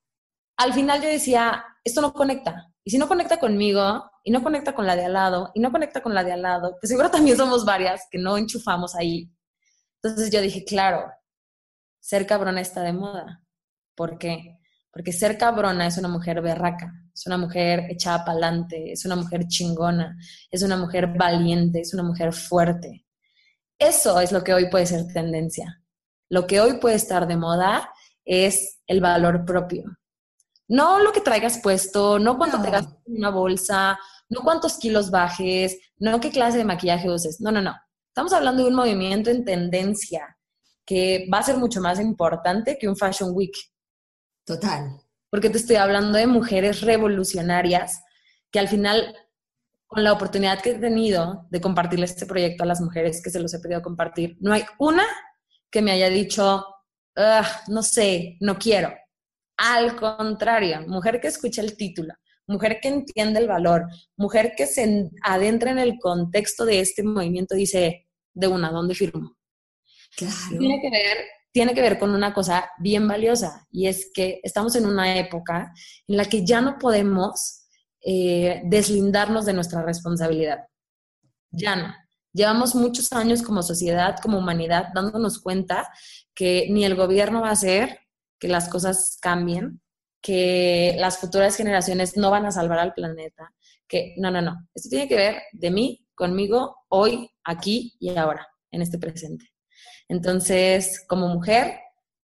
[0.61, 2.71] Al final yo decía, esto no conecta.
[2.83, 5.71] Y si no conecta conmigo, y no conecta con la de al lado, y no
[5.71, 9.31] conecta con la de al lado, pues seguro también somos varias que no enchufamos ahí.
[10.03, 11.11] Entonces yo dije, claro,
[11.99, 13.43] ser cabrona está de moda.
[13.95, 14.59] ¿Por qué?
[14.91, 19.15] Porque ser cabrona es una mujer berraca, es una mujer echada para adelante, es una
[19.15, 20.15] mujer chingona,
[20.51, 23.07] es una mujer valiente, es una mujer fuerte.
[23.79, 25.81] Eso es lo que hoy puede ser tendencia.
[26.29, 27.89] Lo que hoy puede estar de moda
[28.23, 29.85] es el valor propio.
[30.71, 35.11] No lo que traigas puesto, no cuánto te gastas en una bolsa, no cuántos kilos
[35.11, 37.41] bajes, no qué clase de maquillaje uses.
[37.41, 37.75] No, no, no.
[38.07, 40.37] Estamos hablando de un movimiento en tendencia
[40.85, 43.53] que va a ser mucho más importante que un Fashion Week.
[44.45, 44.99] Total.
[45.29, 48.01] porque te estoy hablando de mujeres revolucionarias
[48.49, 49.15] que al final,
[49.87, 53.39] con la oportunidad que he tenido de compartirle este proyecto a las mujeres que se
[53.41, 55.03] los he pedido compartir, no hay una
[55.69, 56.65] que me haya dicho,
[57.67, 58.93] no sé, no quiero.
[59.63, 62.15] Al contrario, mujer que escucha el título,
[62.47, 63.85] mujer que entiende el valor,
[64.17, 69.37] mujer que se adentra en el contexto de este movimiento, dice, de una, ¿dónde firmo?
[70.17, 70.35] Claro.
[70.57, 71.17] Tiene que ver
[71.53, 75.73] tiene que ver con una cosa bien valiosa y es que estamos en una época
[76.07, 77.65] en la que ya no podemos
[78.01, 80.59] eh, deslindarnos de nuestra responsabilidad.
[81.51, 81.93] Ya no.
[82.31, 85.89] Llevamos muchos años como sociedad, como humanidad, dándonos cuenta
[86.33, 87.99] que ni el gobierno va a hacer
[88.41, 89.81] que las cosas cambien,
[90.19, 93.53] que las futuras generaciones no van a salvar al planeta,
[93.87, 94.67] que no, no, no.
[94.73, 99.45] Esto tiene que ver de mí, conmigo, hoy, aquí y ahora, en este presente.
[100.09, 101.79] Entonces, como mujer,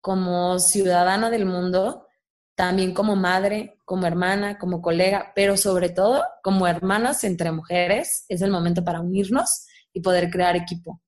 [0.03, 2.07] como ciudadana del mundo,
[2.55, 8.43] también como madre, como hermana, como colega, pero sobre todo como hermanas entre mujeres, es
[8.43, 11.01] el momento para unirnos y poder crear equipo.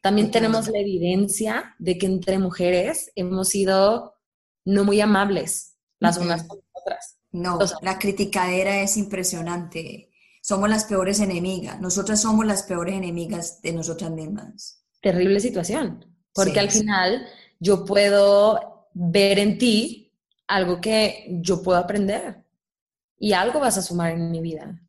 [0.00, 4.15] También tenemos la evidencia de que entre mujeres hemos sido
[4.66, 7.18] no muy amables las unas con las otras.
[7.32, 10.10] No, la criticadera es impresionante.
[10.42, 11.80] Somos las peores enemigas.
[11.80, 14.84] Nosotras somos las peores enemigas de nosotras mismas.
[15.00, 16.04] Terrible situación.
[16.34, 17.26] Porque al final
[17.58, 20.12] yo puedo ver en ti
[20.46, 22.44] algo que yo puedo aprender
[23.18, 24.82] y algo vas a sumar en mi vida.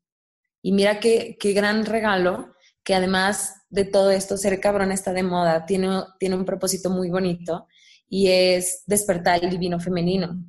[0.62, 5.24] Y mira qué, qué gran regalo que además de todo esto, ser cabrón está de
[5.24, 7.68] moda, tiene, tiene un propósito muy bonito
[8.10, 10.44] y es despertar el divino femenino.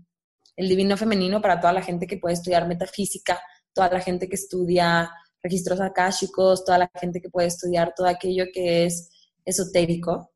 [0.56, 3.40] El divino femenino para toda la gente que puede estudiar metafísica,
[3.72, 5.10] toda la gente que estudia
[5.42, 9.10] registros akáshicos, toda la gente que puede estudiar todo aquello que es
[9.44, 10.32] esotérico.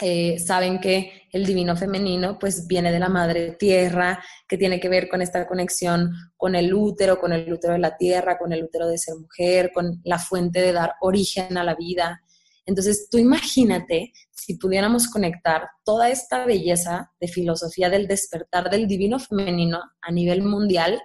[0.00, 4.88] Eh, saben que el divino femenino pues viene de la madre tierra, que tiene que
[4.88, 8.64] ver con esta conexión con el útero, con el útero de la tierra, con el
[8.64, 12.22] útero de ser mujer, con la fuente de dar origen a la vida.
[12.66, 19.18] Entonces, tú imagínate si pudiéramos conectar toda esta belleza de filosofía del despertar del divino
[19.18, 21.00] femenino a nivel mundial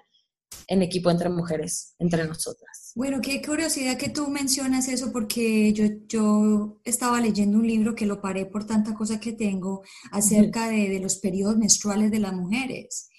[0.68, 2.92] en equipo entre mujeres, entre nosotras.
[2.96, 8.06] Bueno, qué curiosidad que tú mencionas eso porque yo, yo estaba leyendo un libro que
[8.06, 12.34] lo paré por tanta cosa que tengo acerca de, de, los periodos menstruales de las
[12.34, 13.10] mujeres.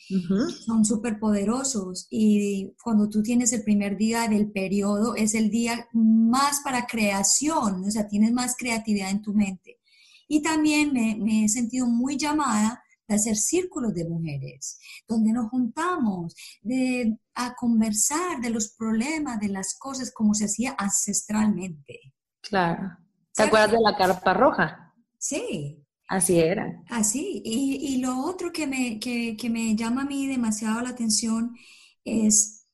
[0.64, 5.86] Son súper poderosos y cuando tú tienes el primer día del periodo es el día
[5.92, 9.78] más para creación, o sea, tienes más creatividad en tu mente.
[10.26, 15.48] Y también me, me he sentido muy llamada de hacer círculos de mujeres, donde nos
[15.48, 22.12] juntamos de, a conversar de los problemas, de las cosas como se hacía ancestralmente.
[22.42, 22.98] Claro.
[23.34, 24.94] ¿Te acuerdas de la carpa roja?
[25.16, 25.84] Sí.
[26.08, 26.82] Así era.
[26.88, 27.42] Así.
[27.44, 31.54] Y, y lo otro que me, que, que, me llama a mí demasiado la atención
[32.02, 32.66] es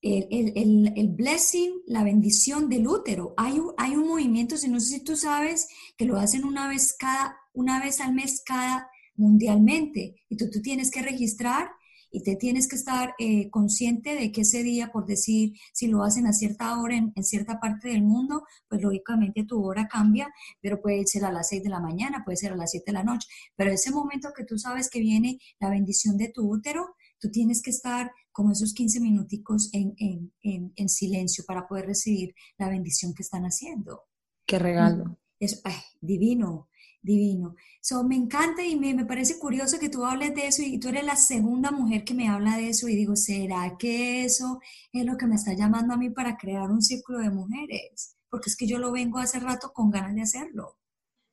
[0.00, 3.34] el, el, el, blessing, la bendición del útero.
[3.36, 6.96] Hay hay un movimiento, si no sé si tú sabes, que lo hacen una vez
[6.98, 10.16] cada, una vez al mes cada mundialmente.
[10.30, 11.70] Y tú, tú tienes que registrar
[12.10, 16.02] y te tienes que estar eh, consciente de que ese día, por decir, si lo
[16.02, 20.28] hacen a cierta hora en, cierta parte del mundo, pues lógicamente tu hora cambia,
[20.60, 22.92] pero puede ser a las 6 de la mañana, puede ser a las 7 de
[22.92, 26.96] la noche, pero ese momento que tú sabes que viene la bendición de tu útero,
[27.18, 31.86] tú tienes que estar como esos 15 minuticos en, en, en, en silencio para poder
[31.86, 34.04] recibir la bendición que están haciendo.
[34.46, 35.18] Qué regalo.
[35.40, 35.62] Es
[36.00, 36.68] divino
[37.00, 37.54] divino.
[37.80, 40.88] So, me encanta y me, me, parece curioso que tú hables de eso y tú
[40.88, 44.60] eres la segunda mujer que me habla de eso y digo, ¿será que eso
[44.92, 48.16] es lo que me está llamando a mí para crear un círculo de mujeres?
[48.28, 50.76] Porque es que yo lo vengo hace rato con ganas de hacerlo.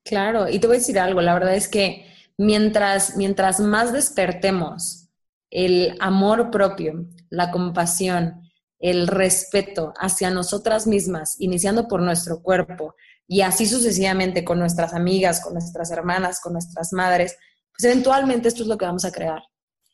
[0.03, 2.05] Claro, y te voy a decir algo, la verdad es que
[2.37, 5.09] mientras, mientras más despertemos
[5.49, 8.41] el amor propio, la compasión,
[8.79, 12.93] el respeto hacia nosotras mismas, iniciando por nuestro cuerpo,
[13.27, 17.37] y así sucesivamente con nuestras amigas, con nuestras hermanas, con nuestras madres,
[17.77, 19.41] pues eventualmente esto es lo que vamos a crear.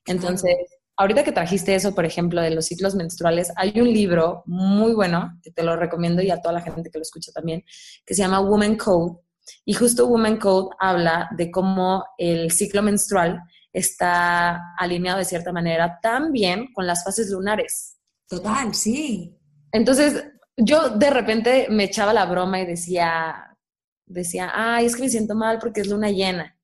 [0.06, 0.56] Entonces,
[0.98, 5.40] ahorita que trajiste eso, por ejemplo, de los ciclos menstruales, hay un libro muy bueno,
[5.42, 7.64] que te lo recomiendo y a toda la gente que lo escucha también,
[8.06, 9.20] que se llama Woman Code.
[9.66, 13.42] Y justo Woman Code habla de cómo el ciclo menstrual
[13.74, 17.98] está alineado de cierta manera también con las fases lunares.
[18.28, 19.38] Total, sí.
[19.72, 20.26] Entonces,
[20.58, 23.58] yo de repente me echaba la broma y decía,
[24.06, 26.58] decía, ay, es que me siento mal porque es luna llena.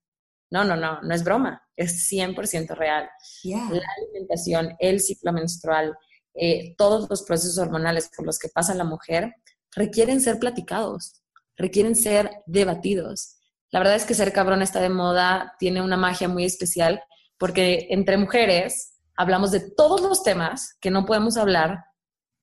[0.50, 3.10] No, no, no, no es broma, es 100% real.
[3.43, 5.97] La alimentación, el ciclo menstrual,
[6.34, 9.36] eh, todos los procesos hormonales por los que pasa la mujer
[9.76, 11.21] requieren ser platicados,
[11.58, 13.38] requieren ser debatidos.
[13.71, 17.02] La verdad es que ser cabrón está de moda, tiene una magia muy especial,
[17.38, 21.84] porque entre mujeres hablamos de todos los temas que no podemos hablar,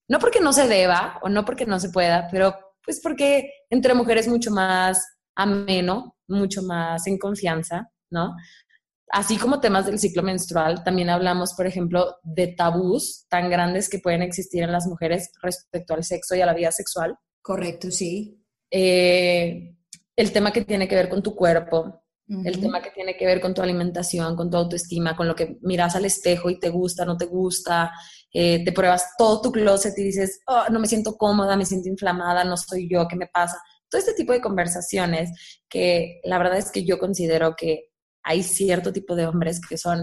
[0.09, 3.95] no porque no se deba o no porque no se pueda, pero pues porque entre
[3.95, 5.03] mujeres mucho más
[5.35, 8.35] ameno, mucho más en confianza, ¿no?
[9.11, 13.99] Así como temas del ciclo menstrual, también hablamos, por ejemplo, de tabús tan grandes que
[13.99, 17.17] pueden existir en las mujeres respecto al sexo y a la vida sexual.
[17.40, 18.43] Correcto, sí.
[18.71, 19.77] Eh,
[20.17, 23.38] el tema que tiene que ver con tu cuerpo, el tema que tiene que ver
[23.38, 27.05] con tu alimentación, con tu autoestima, con lo que miras al espejo y te gusta,
[27.05, 27.93] no te gusta,
[28.37, 31.88] eh, te pruebas todo tu closet y dices, oh, no me siento cómoda, me siento
[31.88, 33.62] inflamada, no soy yo, ¿qué me pasa?
[33.88, 35.31] Todo este tipo de conversaciones
[35.68, 37.90] que la verdad es que yo considero que
[38.25, 40.03] hay cierto tipo de hombres que son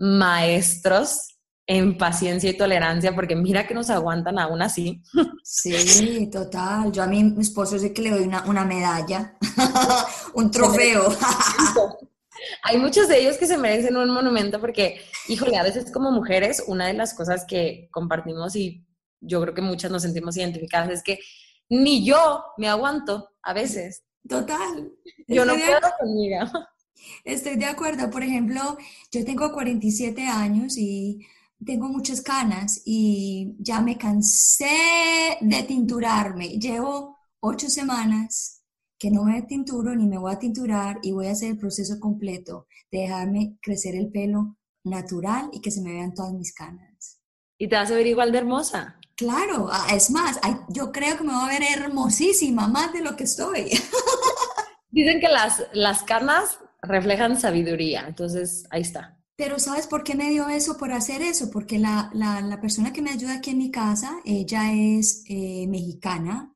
[0.00, 1.34] maestros
[1.66, 5.02] en paciencia y tolerancia, porque mira que nos aguantan aún así.
[5.42, 6.90] Sí, total.
[6.90, 9.36] Yo a mí, mi esposo sé que le doy una, una medalla,
[10.34, 11.08] un trofeo.
[12.62, 16.62] Hay muchos de ellos que se merecen un monumento porque, híjole, a veces como mujeres,
[16.66, 18.84] una de las cosas que compartimos y
[19.20, 21.18] yo creo que muchas nos sentimos identificadas es que
[21.68, 24.04] ni yo me aguanto a veces.
[24.28, 24.90] Total.
[25.26, 26.46] Yo no puedo conmigo.
[27.24, 28.10] Estoy de acuerdo.
[28.10, 28.76] Por ejemplo,
[29.10, 31.20] yo tengo 47 años y
[31.64, 36.58] tengo muchas canas y ya me cansé de tinturarme.
[36.58, 38.53] Llevo ocho semanas
[39.04, 42.00] que no me tinturo ni me voy a tinturar y voy a hacer el proceso
[42.00, 47.20] completo de dejarme crecer el pelo natural y que se me vean todas mis canas.
[47.58, 48.98] Y te vas a ver igual de hermosa.
[49.14, 50.40] Claro, es más,
[50.70, 53.72] yo creo que me voy a ver hermosísima, más de lo que estoy.
[54.88, 59.20] Dicen que las, las canas reflejan sabiduría, entonces ahí está.
[59.36, 61.50] Pero ¿sabes por qué me dio eso por hacer eso?
[61.50, 66.54] Porque la, la, persona que me ayuda aquí en mi casa, ella es eh, mexicana,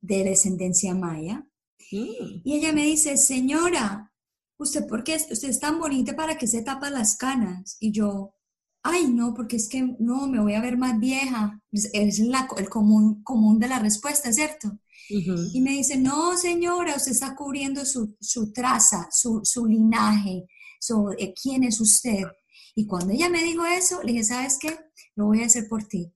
[0.00, 1.44] de descendencia maya.
[1.92, 2.42] Mm.
[2.44, 4.12] Y ella me dice, señora,
[4.58, 5.16] ¿usted por qué?
[5.16, 7.76] Usted es tan bonita para que se tapa las canas.
[7.80, 8.34] Y yo,
[8.82, 11.60] ay, no, porque es que no, me voy a ver más vieja.
[11.72, 14.78] Es, la, el común, común de la respuesta, ¿cierto?
[15.08, 20.46] Y me dice, no, señora, usted está cubriendo su, su traza, su, su linaje,
[20.78, 22.22] sobre quién es usted.
[22.76, 24.78] Y cuando ella me dijo eso, le dije, ¿sabes qué?
[25.16, 26.12] Lo voy a hacer por ti.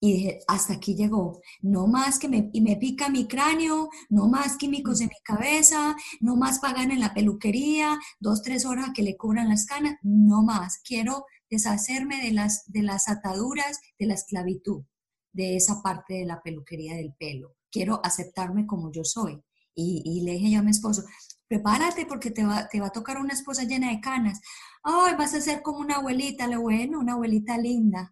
[0.00, 1.40] Y dije, hasta aquí llegó.
[1.62, 5.96] No más que me, y me pica mi cráneo, no más químicos en mi cabeza,
[6.20, 10.42] no más pagan en la peluquería, dos, tres horas que le cubran las canas, no
[10.42, 10.80] más.
[10.84, 14.84] Quiero deshacerme de las, de las ataduras de la esclavitud,
[15.32, 17.54] de esa parte de la peluquería del pelo.
[17.70, 19.42] Quiero aceptarme como yo soy.
[19.74, 21.02] Y, y le dije yo a mi esposo,
[21.48, 24.40] prepárate porque te va, te va a tocar una esposa llena de canas.
[24.82, 28.10] Ay, vas a ser como una abuelita, lo bueno, una abuelita linda.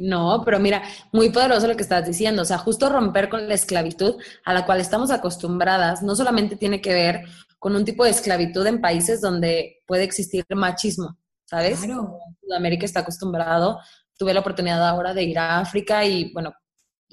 [0.00, 2.42] No, pero mira, muy poderoso lo que estás diciendo.
[2.42, 6.80] O sea, justo romper con la esclavitud a la cual estamos acostumbradas, no solamente tiene
[6.80, 7.24] que ver
[7.58, 11.80] con un tipo de esclavitud en países donde puede existir machismo, ¿sabes?
[11.80, 12.18] Claro.
[12.42, 13.78] Sudamérica está acostumbrado.
[14.18, 16.52] Tuve la oportunidad ahora de ir a África y, bueno,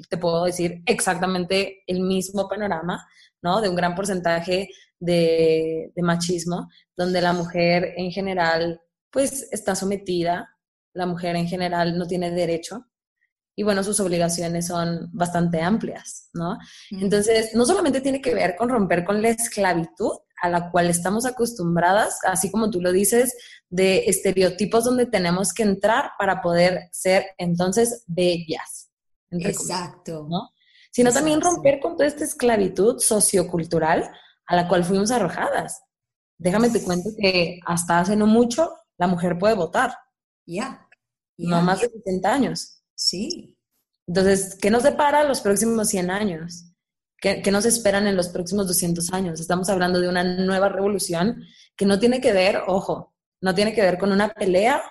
[0.09, 3.07] te puedo decir exactamente el mismo panorama
[3.41, 3.61] ¿no?
[3.61, 10.57] De un gran porcentaje de, machismo, donde la mujer en general, pues, está sometida,
[10.93, 12.85] la mujer en general no tiene derecho,
[13.55, 16.57] y bueno, sus obligaciones son bastante amplias, ¿no?
[16.89, 21.25] Entonces, no solamente tiene que ver con romper con la esclavitud a la cual estamos
[21.25, 23.35] acostumbradas, así como tú lo dices,
[23.69, 28.89] de estereotipos donde tenemos que entrar para poder ser entonces bellas.
[29.29, 30.25] Exacto.
[30.29, 30.49] ¿no?
[30.91, 34.11] Sino también romper con toda esta esclavitud sociocultural
[34.45, 35.81] a la cual fuimos arrojadas.
[36.37, 39.95] Déjame te cuento que hasta hace no mucho la mujer puede votar.
[40.45, 40.87] Ya.
[41.37, 42.83] No más de 70 años.
[42.93, 43.57] Sí.
[44.07, 46.65] Entonces, ¿qué nos depara los próximos 100 años?
[47.17, 49.39] ¿Qué, ¿Qué, nos esperan en los próximos 200 años?
[49.39, 51.43] Estamos hablando de una nueva revolución
[51.75, 54.81] que no tiene que ver, ojo, no tiene que ver con una pelea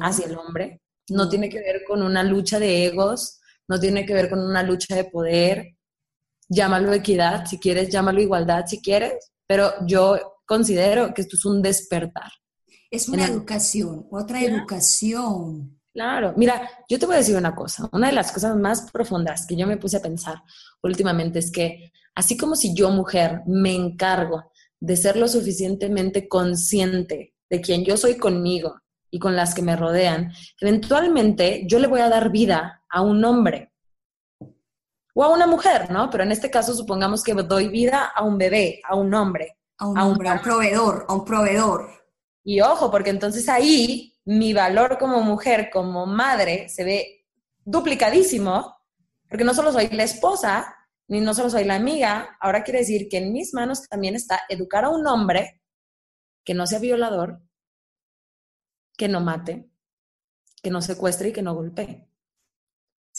[0.00, 4.14] hacia el hombre, no tiene que ver con una lucha de egos, no tiene que
[4.14, 5.76] ver con una lucha de poder,
[6.48, 11.62] llámalo equidad si quieres, llámalo igualdad si quieres, pero yo considero que esto es un
[11.62, 12.30] despertar.
[12.90, 15.80] Es una educación, otra educación.
[15.92, 19.46] Claro, mira, yo te voy a decir una cosa, una de las cosas más profundas
[19.46, 20.42] que yo me puse a pensar
[20.82, 27.34] últimamente es que así como si yo mujer me encargo de ser lo suficientemente consciente
[27.48, 28.76] de quién yo soy conmigo
[29.10, 33.24] y con las que me rodean, eventualmente yo le voy a dar vida a un
[33.24, 33.72] hombre
[35.14, 36.10] o a una mujer, ¿no?
[36.10, 39.56] Pero en este caso supongamos que doy vida a un bebé, a un hombre.
[39.78, 41.90] A un hombre, a un proveedor, a un proveedor.
[42.44, 47.26] Y ojo, porque entonces ahí mi valor como mujer, como madre, se ve
[47.64, 48.76] duplicadísimo,
[49.28, 50.74] porque no solo soy la esposa,
[51.08, 54.42] ni no solo soy la amiga, ahora quiere decir que en mis manos también está
[54.48, 55.62] educar a un hombre
[56.44, 57.40] que no sea violador,
[58.96, 59.68] que no mate,
[60.62, 62.08] que no secuestre y que no golpee.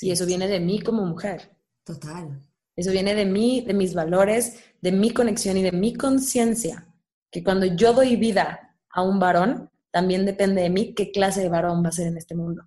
[0.01, 1.57] Y eso viene de mí como mujer.
[1.83, 2.41] Total.
[2.75, 6.87] Eso viene de mí, de mis valores, de mi conexión y de mi conciencia.
[7.31, 11.49] Que cuando yo doy vida a un varón, también depende de mí qué clase de
[11.49, 12.63] varón va a ser en este mundo.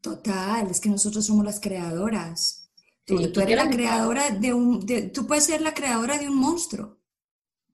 [0.00, 2.70] Total, es que nosotros somos las creadoras.
[3.04, 7.00] Tú, eres la creadora de un, tú puedes ser la creadora de un monstruo.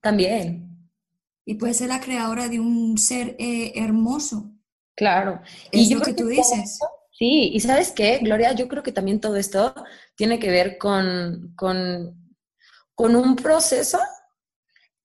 [0.01, 0.91] También.
[1.45, 4.56] Y puedes ser la creadora de un ser eh, hermoso.
[4.97, 5.41] Claro.
[5.71, 6.79] Es y lo que tú dices.
[7.13, 9.75] sí, y sabes qué, Gloria, yo creo que también todo esto
[10.17, 12.35] tiene que ver con, con,
[12.95, 13.99] con un proceso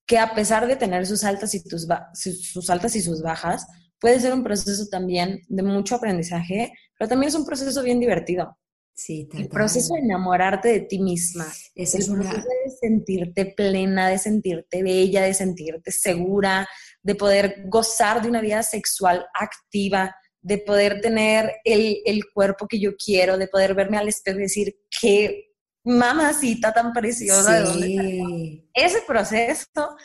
[0.07, 3.67] que a pesar de tener sus altas y sus altas y sus bajas,
[3.99, 8.57] puede ser un proceso también de mucho aprendizaje, pero también es un proceso bien divertido.
[8.93, 11.47] Sí, El proceso de enamorarte de ti misma.
[11.73, 16.67] es el proceso de sentirte plena, de sentirte bella, de sentirte segura,
[17.03, 22.79] de poder gozar de una vida sexual activa, de poder tener el, el cuerpo que
[22.79, 25.51] yo quiero, de poder verme al espejo y decir qué
[25.83, 27.65] mamacita tan preciosa.
[27.65, 28.69] Sí.
[28.73, 29.95] Ese proceso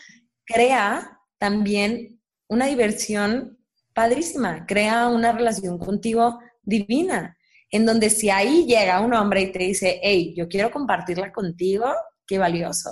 [0.44, 3.58] crea también una diversión
[3.94, 7.36] padrísima, crea una relación contigo divina,
[7.70, 11.86] en donde si ahí llega un hombre y te dice, hey, yo quiero compartirla contigo,
[12.26, 12.90] qué valioso.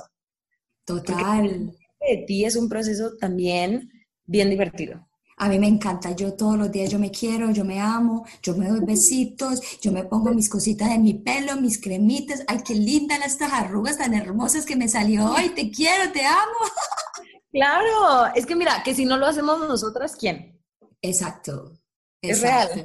[0.86, 1.72] Total.
[2.00, 3.90] de ti es un proceso también
[4.26, 5.06] bien divertido.
[5.36, 8.56] A mí me encanta, yo todos los días yo me quiero, yo me amo, yo
[8.56, 12.74] me doy besitos, yo me pongo mis cositas en mi pelo, mis cremitas, ay, qué
[12.74, 16.38] lindas estas arrugas tan hermosas que me salió ay, te quiero, te amo.
[17.50, 20.60] Claro, es que mira, que si no lo hacemos nosotras, ¿quién?
[21.00, 21.78] Exacto.
[22.20, 22.84] Es real.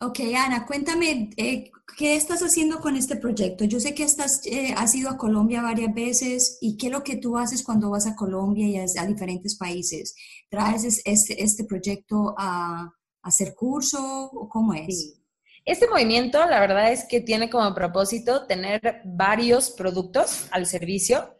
[0.00, 3.64] Ok, Ana, cuéntame, eh, ¿qué estás haciendo con este proyecto?
[3.64, 7.02] Yo sé que estás, eh, has ido a Colombia varias veces y qué es lo
[7.02, 10.14] que tú haces cuando vas a Colombia y a, diferentes países.
[10.48, 15.18] ¿Traes este, este proyecto a, hacer curso o cómo es?
[15.64, 21.34] Este movimiento, la verdad es que tiene como propósito tener varios productos al servicio.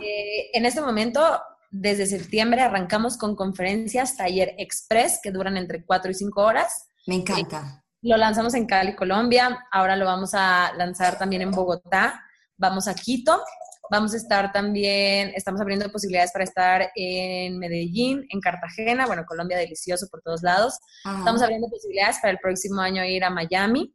[0.00, 1.20] Eh, en este momento,
[1.72, 6.90] desde septiembre, arrancamos con conferencias, taller express, que duran entre 4 y 5 horas.
[7.08, 7.84] Me encanta.
[8.02, 9.66] Lo lanzamos en Cali, Colombia.
[9.70, 12.22] Ahora lo vamos a lanzar también en Bogotá.
[12.56, 13.42] Vamos a Quito.
[13.90, 19.56] Vamos a estar también, estamos abriendo posibilidades para estar en Medellín, en Cartagena, bueno, Colombia
[19.56, 20.78] delicioso por todos lados.
[21.04, 23.94] Estamos abriendo posibilidades para el próximo año ir a Miami,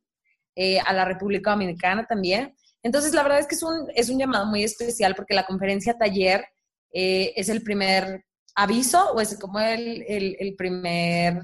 [0.55, 2.55] eh, a la República Dominicana también.
[2.81, 5.95] Entonces, la verdad es que es un, es un llamado muy especial porque la conferencia
[5.95, 6.43] taller
[6.91, 8.25] eh, es el primer
[8.55, 11.39] aviso o es como el, el, el primer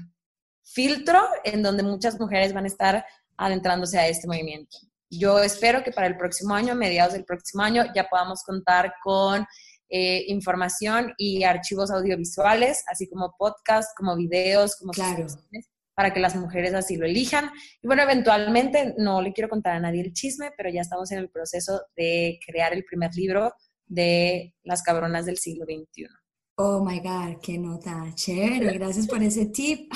[0.64, 3.04] filtro en donde muchas mujeres van a estar
[3.36, 4.76] adentrándose a este movimiento.
[5.10, 9.44] Yo espero que para el próximo año, mediados del próximo año, ya podamos contar con
[9.88, 15.26] eh, información y archivos audiovisuales, así como podcasts, como videos, como claro.
[15.94, 17.50] para que las mujeres así lo elijan.
[17.82, 21.18] Y bueno, eventualmente, no le quiero contar a nadie el chisme, pero ya estamos en
[21.18, 23.52] el proceso de crear el primer libro
[23.86, 26.06] de las cabronas del siglo XXI.
[26.62, 28.04] Oh my God, qué nota.
[28.14, 29.90] Chévere, gracias por ese tip.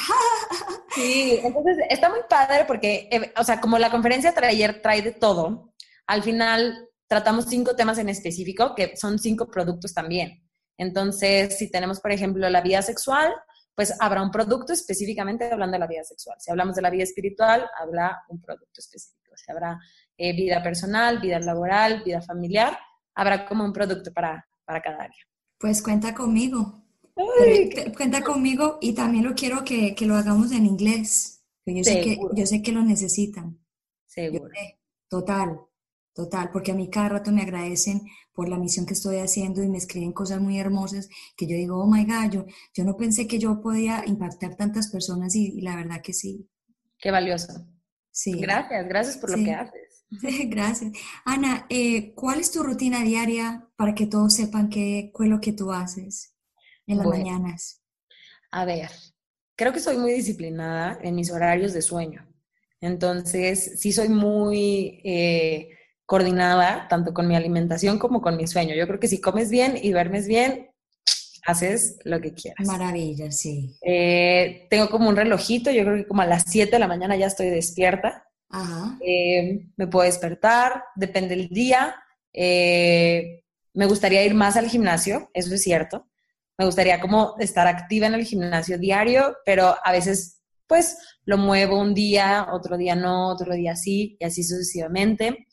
[0.95, 5.13] Sí, entonces está muy padre porque, eh, o sea, como la conferencia trae, trae de
[5.13, 5.75] todo,
[6.07, 10.43] al final tratamos cinco temas en específico que son cinco productos también.
[10.79, 13.35] Entonces, si tenemos, por ejemplo, la vida sexual,
[13.75, 16.37] pues habrá un producto específicamente hablando de la vida sexual.
[16.39, 19.37] Si hablamos de la vida espiritual, habrá un producto específico.
[19.37, 19.79] Si habrá
[20.17, 22.79] eh, vida personal, vida laboral, vida familiar,
[23.15, 25.34] habrá como un producto para, para cada área.
[25.65, 26.85] Pues cuenta conmigo.
[27.97, 31.43] cuenta conmigo y también lo quiero que, lo hagamos en inglés.
[31.65, 33.59] Yo sé, que, yo sé que lo necesitan.
[34.05, 34.51] Seguro.
[35.09, 35.59] total,
[36.13, 38.03] total, porque a mí cada rato me agradecen
[38.35, 41.83] por la misión que estoy haciendo y me escriben cosas muy hermosas que yo digo,
[41.83, 42.45] oh my God, yo,
[42.75, 46.47] yo no pensé que yo podía impactar tantas personas y, la verdad que sí.
[46.99, 47.67] Qué valioso.
[48.11, 48.39] Sí.
[48.39, 49.94] Gracias, gracias por lo que haces.
[50.49, 50.93] Gracias.
[51.25, 55.53] Ana, eh, ¿cuál es tu rutina diaria para que todos sepan qué, es lo que
[55.53, 56.35] tú haces?
[56.87, 57.83] en las mañanas?
[58.51, 58.91] A ver,
[59.57, 62.27] creo que soy muy disciplinada en mis horarios de sueño.
[62.81, 65.71] Entonces, sí soy muy eh,
[66.05, 68.75] coordinada tanto con mi alimentación como con mi sueño.
[68.75, 70.71] Yo creo que si comes bien y duermes bien,
[71.47, 72.67] haces lo que quieras.
[72.67, 73.77] Maravilla, sí.
[73.83, 77.17] Eh, tengo como un relojito, yo creo que como a las 7 de la mañana
[77.17, 78.27] ya estoy despierta.
[78.55, 78.99] Ajá.
[79.07, 81.95] Eh, me puedo despertar, depende del día.
[82.33, 86.09] me gustaría ir más al gimnasio, eso es cierto
[86.57, 91.79] me gustaría como estar activa en el gimnasio diario, pero a veces pues lo muevo
[91.79, 95.47] un día, otro día no, otro día sí, y así sucesivamente.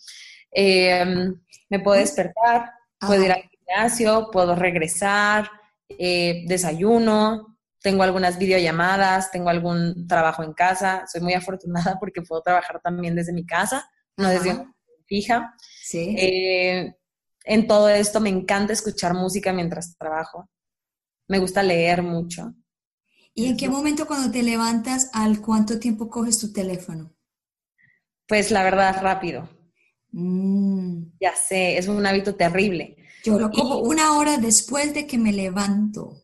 [0.52, 5.50] Em, me puedo despertar, puedo ir al gimnasio, puedo regresar,
[5.90, 11.06] eh, desayuno, tengo algunas videollamadas, tengo algún trabajo en casa.
[11.12, 14.76] Soy muy afortunada porque puedo trabajar también desde mi casa, no desde una
[15.06, 15.56] fija.
[15.84, 16.16] Sí.
[16.18, 16.96] Eh,
[17.44, 20.50] en todo esto me encanta escuchar música mientras trabajo.
[21.28, 22.54] Me gusta leer mucho.
[23.34, 27.16] ¿Y en qué momento cuando te levantas, al cuánto tiempo coges tu teléfono?
[28.28, 29.50] Pues la verdad, rápido.
[30.12, 31.14] Mm.
[31.20, 32.98] Ya sé, es un hábito terrible.
[33.24, 36.21] Yo lo cojo una hora después de que me levanto.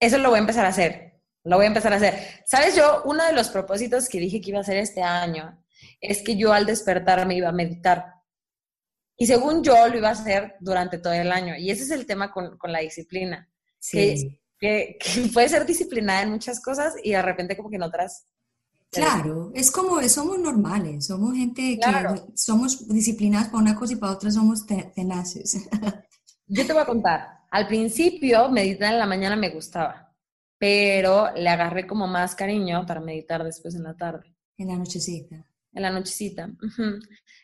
[0.00, 1.20] Eso lo voy a empezar a hacer.
[1.44, 2.14] Lo voy a empezar a hacer.
[2.44, 5.64] Sabes, yo, uno de los propósitos que dije que iba a hacer este año
[6.00, 8.14] es que yo al despertar me iba a meditar.
[9.16, 11.56] Y según yo, lo iba a hacer durante todo el año.
[11.56, 13.50] Y ese es el tema con, con la disciplina.
[13.78, 14.40] Sí.
[14.58, 18.26] Que, que, puede ser disciplinada en muchas cosas y de repente como que en otras...
[18.90, 24.12] Claro, es como, somos normales, somos gente que somos disciplinadas para una cosa y para
[24.12, 25.68] otra somos tenaces.
[26.46, 30.14] Yo te voy a contar, al principio meditar en la mañana me gustaba,
[30.58, 34.34] pero le agarré como más cariño para meditar después en la tarde.
[34.56, 35.46] En la nochecita.
[35.72, 36.50] En la nochecita.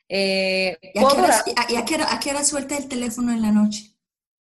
[0.08, 3.32] eh, ¿Y, a qué, hora, y a, qué hora, a qué hora suelta el teléfono
[3.32, 3.94] en la noche?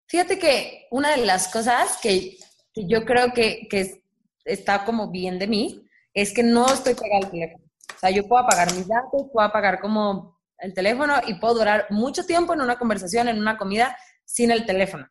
[0.08, 2.38] Fíjate que una de las cosas que,
[2.74, 4.04] que yo creo que, que,
[4.46, 7.64] está como bien de mí es que no estoy pegada al teléfono.
[7.96, 11.86] O sea, yo puedo apagar mis datos, puedo apagar como el teléfono y puedo durar
[11.92, 13.96] mucho tiempo en una conversación, en una comida,
[14.26, 15.08] sin el teléfono.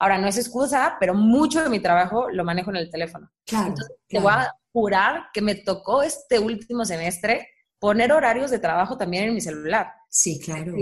[0.00, 3.30] Ahora, no es excusa, pero mucho de mi trabajo lo manejo en el teléfono.
[3.44, 4.08] Claro, Entonces, claro.
[4.08, 7.48] te voy a jurar que me tocó este último semestre
[7.78, 9.92] poner horarios de trabajo también en mi celular.
[10.08, 10.74] Sí, claro.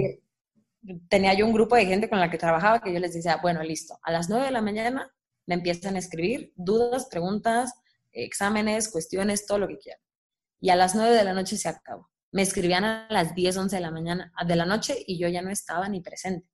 [1.08, 3.62] Tenía yo un grupo de gente con la que trabajaba que yo les decía, bueno,
[3.62, 5.12] listo, a las 9 de la mañana
[5.46, 7.72] me empiezan a escribir dudas, preguntas,
[8.12, 10.00] exámenes, cuestiones, todo lo que quieran.
[10.60, 12.08] Y a las 9 de la noche se acabó.
[12.30, 15.42] Me escribían a las 10, 11 de la mañana, de la noche y yo ya
[15.42, 16.46] no estaba ni presente.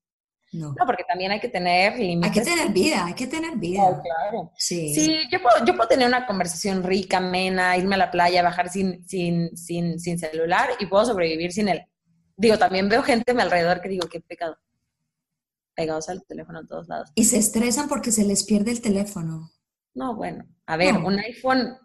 [0.55, 0.69] No.
[0.69, 0.87] no.
[0.87, 2.31] porque también hay que tener límites.
[2.31, 3.83] Hay que tener vida, hay que tener vida.
[3.83, 4.53] Oh, claro.
[4.57, 4.95] Sí.
[4.95, 8.69] Sí, yo puedo, yo puedo tener una conversación rica, amena, irme a la playa, bajar
[8.71, 11.83] sin, sin, sin, sin celular y puedo sobrevivir sin él.
[12.37, 14.57] Digo, también veo gente a mi alrededor que digo, qué pecado.
[15.75, 17.11] Pegados al teléfono a todos lados.
[17.17, 19.51] Y se estresan porque se les pierde el teléfono.
[19.95, 20.45] No, bueno.
[20.67, 21.07] A ver, No.
[21.09, 21.77] un iPhone,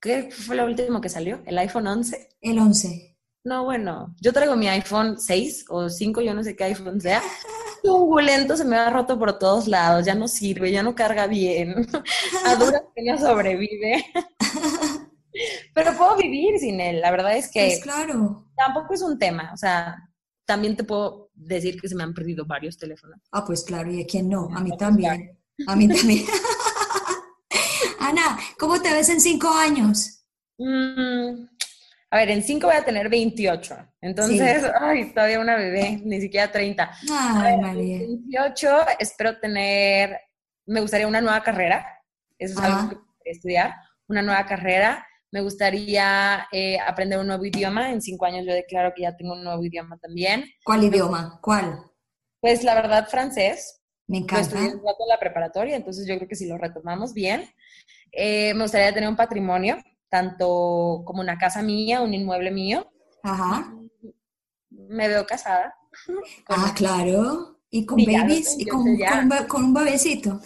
[0.00, 1.42] ¿qué fue lo último que salió?
[1.46, 2.28] ¿El iPhone 11?
[2.40, 3.16] El 11.
[3.44, 7.22] No, bueno, yo traigo mi iPhone 6 o 5, yo no sé qué iPhone sea.
[7.82, 11.74] Turbulento, se me ha roto por todos lados, ya no sirve, ya no carga bien.
[12.44, 14.04] A duras penas sobrevive.
[15.74, 18.46] Pero puedo vivir sin él, la verdad es que Pues claro.
[18.56, 19.96] tampoco es un tema, o sea,
[20.44, 23.20] también te puedo decir que se me han perdido varios teléfonos.
[23.32, 24.48] Ah, pues claro, ¿y a quién no?
[24.54, 25.38] A mí Pues también.
[25.66, 26.24] A mí también.
[28.00, 30.24] Ana, ¿cómo te ves en cinco años?
[30.58, 31.44] Mm,
[32.10, 36.50] a ver, en 5 voy a tener 28, entonces, ay, todavía una bebé, ni siquiera
[36.50, 36.90] 30.
[37.12, 37.98] Ay, María.
[37.98, 40.20] 28, espero tener,
[40.66, 41.86] me gustaría una nueva carrera,
[42.38, 42.80] eso es Ajá.
[42.80, 43.74] algo que estudiar,
[44.08, 45.06] una nueva carrera.
[45.32, 47.92] Me gustaría eh, aprender un nuevo idioma.
[47.92, 50.44] En cinco años yo declaro que ya tengo un nuevo idioma también.
[50.64, 51.38] ¿Cuál idioma?
[51.40, 51.78] ¿Cuál?
[52.40, 53.80] Pues la verdad, francés.
[54.08, 54.42] Me Lo encanta.
[54.42, 57.44] estudié rato en la preparatoria, entonces yo creo que si lo retomamos bien.
[58.10, 59.76] Eh, me gustaría tener un patrimonio,
[60.10, 62.90] tanto como una casa mía, un inmueble mío.
[63.22, 63.72] Ajá.
[64.70, 65.74] Me veo casada.
[66.48, 67.58] Ah, claro.
[67.70, 68.96] Y con lo babies, y con, un
[69.28, 70.40] be- con un bebecito.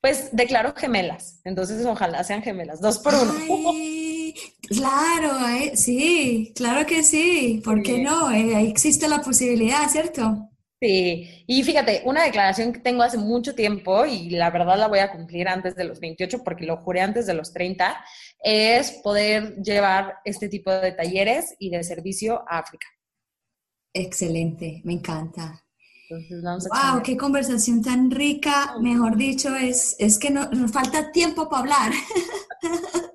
[0.00, 3.32] Pues declaro gemelas, entonces ojalá sean gemelas, dos por uno.
[3.70, 4.34] Ay,
[4.68, 7.60] claro, eh, sí, claro que sí.
[7.64, 8.30] ¿Por qué no?
[8.32, 10.48] Eh, ahí existe la posibilidad, ¿cierto?
[10.82, 14.98] Sí, y fíjate, una declaración que tengo hace mucho tiempo y la verdad la voy
[14.98, 18.04] a cumplir antes de los 28 porque lo juré antes de los 30,
[18.40, 22.88] es poder llevar este tipo de talleres y de servicio a África.
[23.94, 25.64] Excelente, me encanta.
[26.10, 28.74] Entonces vamos a Wow, qué conversación tan rica.
[28.80, 31.92] Mejor dicho, es, es que no, nos falta tiempo para hablar.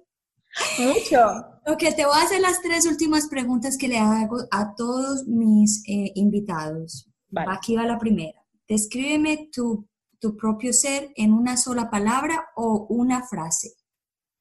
[0.79, 1.19] Mucho.
[1.65, 5.83] Ok, te voy a hacer las tres últimas preguntas que le hago a todos mis
[5.85, 7.09] eh, invitados.
[7.29, 7.51] Vale.
[7.53, 8.43] Aquí va la primera.
[8.67, 9.87] Descríbeme tu,
[10.19, 13.73] tu propio ser en una sola palabra o una frase.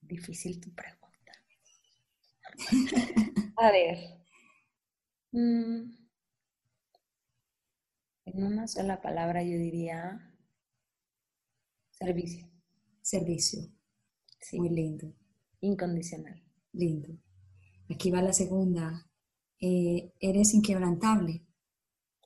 [0.00, 1.32] Difícil tu pregunta.
[3.56, 3.98] A ver.
[5.32, 5.92] Mm,
[8.26, 10.34] En una sola palabra yo diría
[11.90, 12.48] servicio.
[13.00, 13.60] Servicio.
[14.40, 15.12] Sí, Muy lindo,
[15.60, 16.42] incondicional.
[16.72, 17.16] lindo.
[17.88, 19.08] Aquí va la segunda.
[19.60, 21.46] Eh, ¿Eres inquebrantable?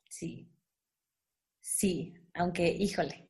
[0.09, 0.50] Sí.
[1.61, 3.29] Sí, aunque, híjole,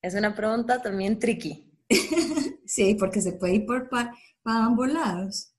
[0.00, 1.68] es una pregunta también tricky.
[2.64, 4.14] Sí, porque se puede ir por pa-
[4.44, 5.52] ambos lados.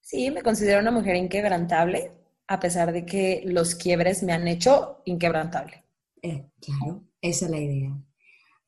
[0.00, 2.12] Sí, me considero una mujer inquebrantable,
[2.46, 5.84] a pesar de que los quiebres me han hecho inquebrantable.
[6.22, 7.90] Eh, claro, esa es la idea.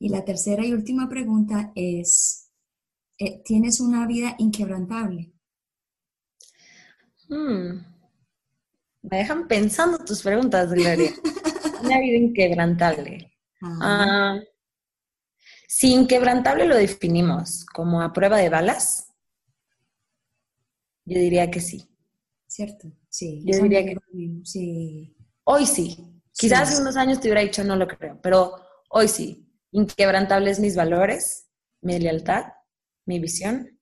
[0.00, 2.50] Y la tercera y última pregunta es,
[3.18, 5.32] eh, tienes una vida inquebrantable.
[7.28, 7.84] Hmm.
[9.02, 11.12] Me dejan pensando tus preguntas, Gloria.
[11.84, 13.32] una vida inquebrantable.
[13.62, 14.38] Ah,
[15.68, 19.08] si inquebrantable lo definimos como a prueba de balas,
[21.04, 21.88] yo diría que sí.
[22.46, 22.88] ¿Cierto?
[23.08, 23.42] Sí.
[23.44, 23.96] Yo diría que
[24.44, 25.16] sí.
[25.44, 26.22] Hoy sí.
[26.32, 28.54] Quizás hace unos años te hubiera dicho no lo creo, pero
[28.90, 29.48] hoy sí.
[29.72, 31.48] Inquebrantables mis valores,
[31.80, 32.44] mi lealtad,
[33.06, 33.78] mi visión.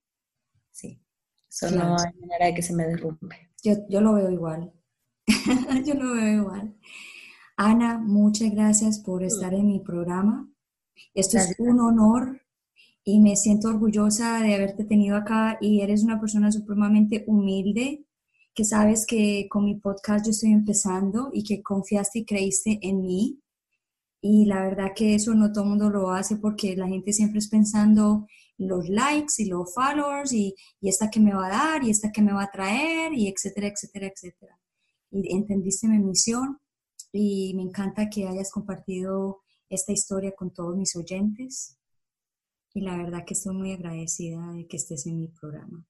[0.70, 1.02] Sí.
[1.48, 3.50] Eso no hay manera de que se me derrumbe.
[3.62, 4.72] Yo, yo lo veo igual.
[5.86, 6.74] yo lo veo igual.
[7.56, 10.48] Ana, muchas gracias por estar en mi programa.
[11.14, 12.40] Esto es un honor
[13.04, 18.06] y me siento orgullosa de haberte tenido acá y eres una persona supremamente humilde
[18.54, 23.02] que sabes que con mi podcast yo estoy empezando y que confiaste y creíste en
[23.02, 23.40] mí.
[24.20, 27.38] Y la verdad que eso no todo el mundo lo hace porque la gente siempre
[27.38, 28.26] es pensando
[28.56, 32.12] los likes y los followers y, y esta que me va a dar y esta
[32.12, 34.58] que me va a traer y etcétera, etcétera, etcétera.
[35.10, 36.58] Y entendiste mi misión
[37.12, 41.78] y me encanta que hayas compartido esta historia con todos mis oyentes.
[42.74, 45.84] Y la verdad que estoy muy agradecida de que estés en mi programa.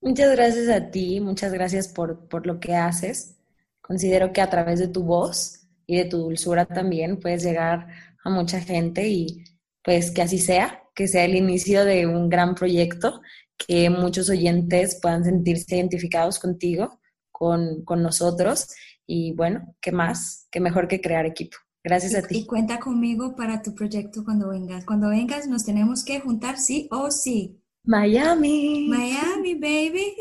[0.00, 3.36] Muchas gracias a ti, muchas gracias por, por lo que haces.
[3.80, 7.88] Considero que a través de tu voz y de tu dulzura también puedes llegar
[8.22, 9.44] a mucha gente y
[9.82, 13.20] pues que así sea, que sea el inicio de un gran proyecto,
[13.58, 17.00] que muchos oyentes puedan sentirse identificados contigo,
[17.30, 18.68] con, con nosotros
[19.06, 20.48] y bueno, ¿qué más?
[20.50, 21.56] ¿Qué mejor que crear equipo?
[21.82, 22.38] Gracias a ti.
[22.38, 24.86] Y cuenta conmigo para tu proyecto cuando vengas.
[24.86, 27.60] Cuando vengas nos tenemos que juntar sí o sí.
[27.84, 28.88] Miami.
[28.88, 30.16] Miami, baby.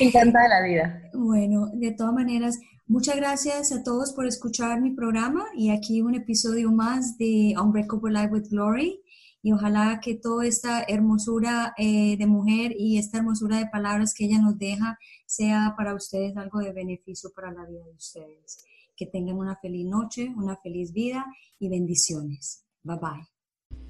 [0.00, 1.02] Encantada de la vida.
[1.12, 6.14] Bueno, de todas maneras, muchas gracias a todos por escuchar mi programa y aquí un
[6.14, 9.02] episodio más de Unbreakable Life with Glory.
[9.42, 14.24] Y ojalá que toda esta hermosura eh, de mujer y esta hermosura de palabras que
[14.24, 18.64] ella nos deja sea para ustedes algo de beneficio para la vida de ustedes.
[18.96, 21.24] Que tengan una feliz noche, una feliz vida
[21.58, 22.64] y bendiciones.
[22.82, 22.98] Bye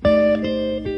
[0.03, 0.98] bye.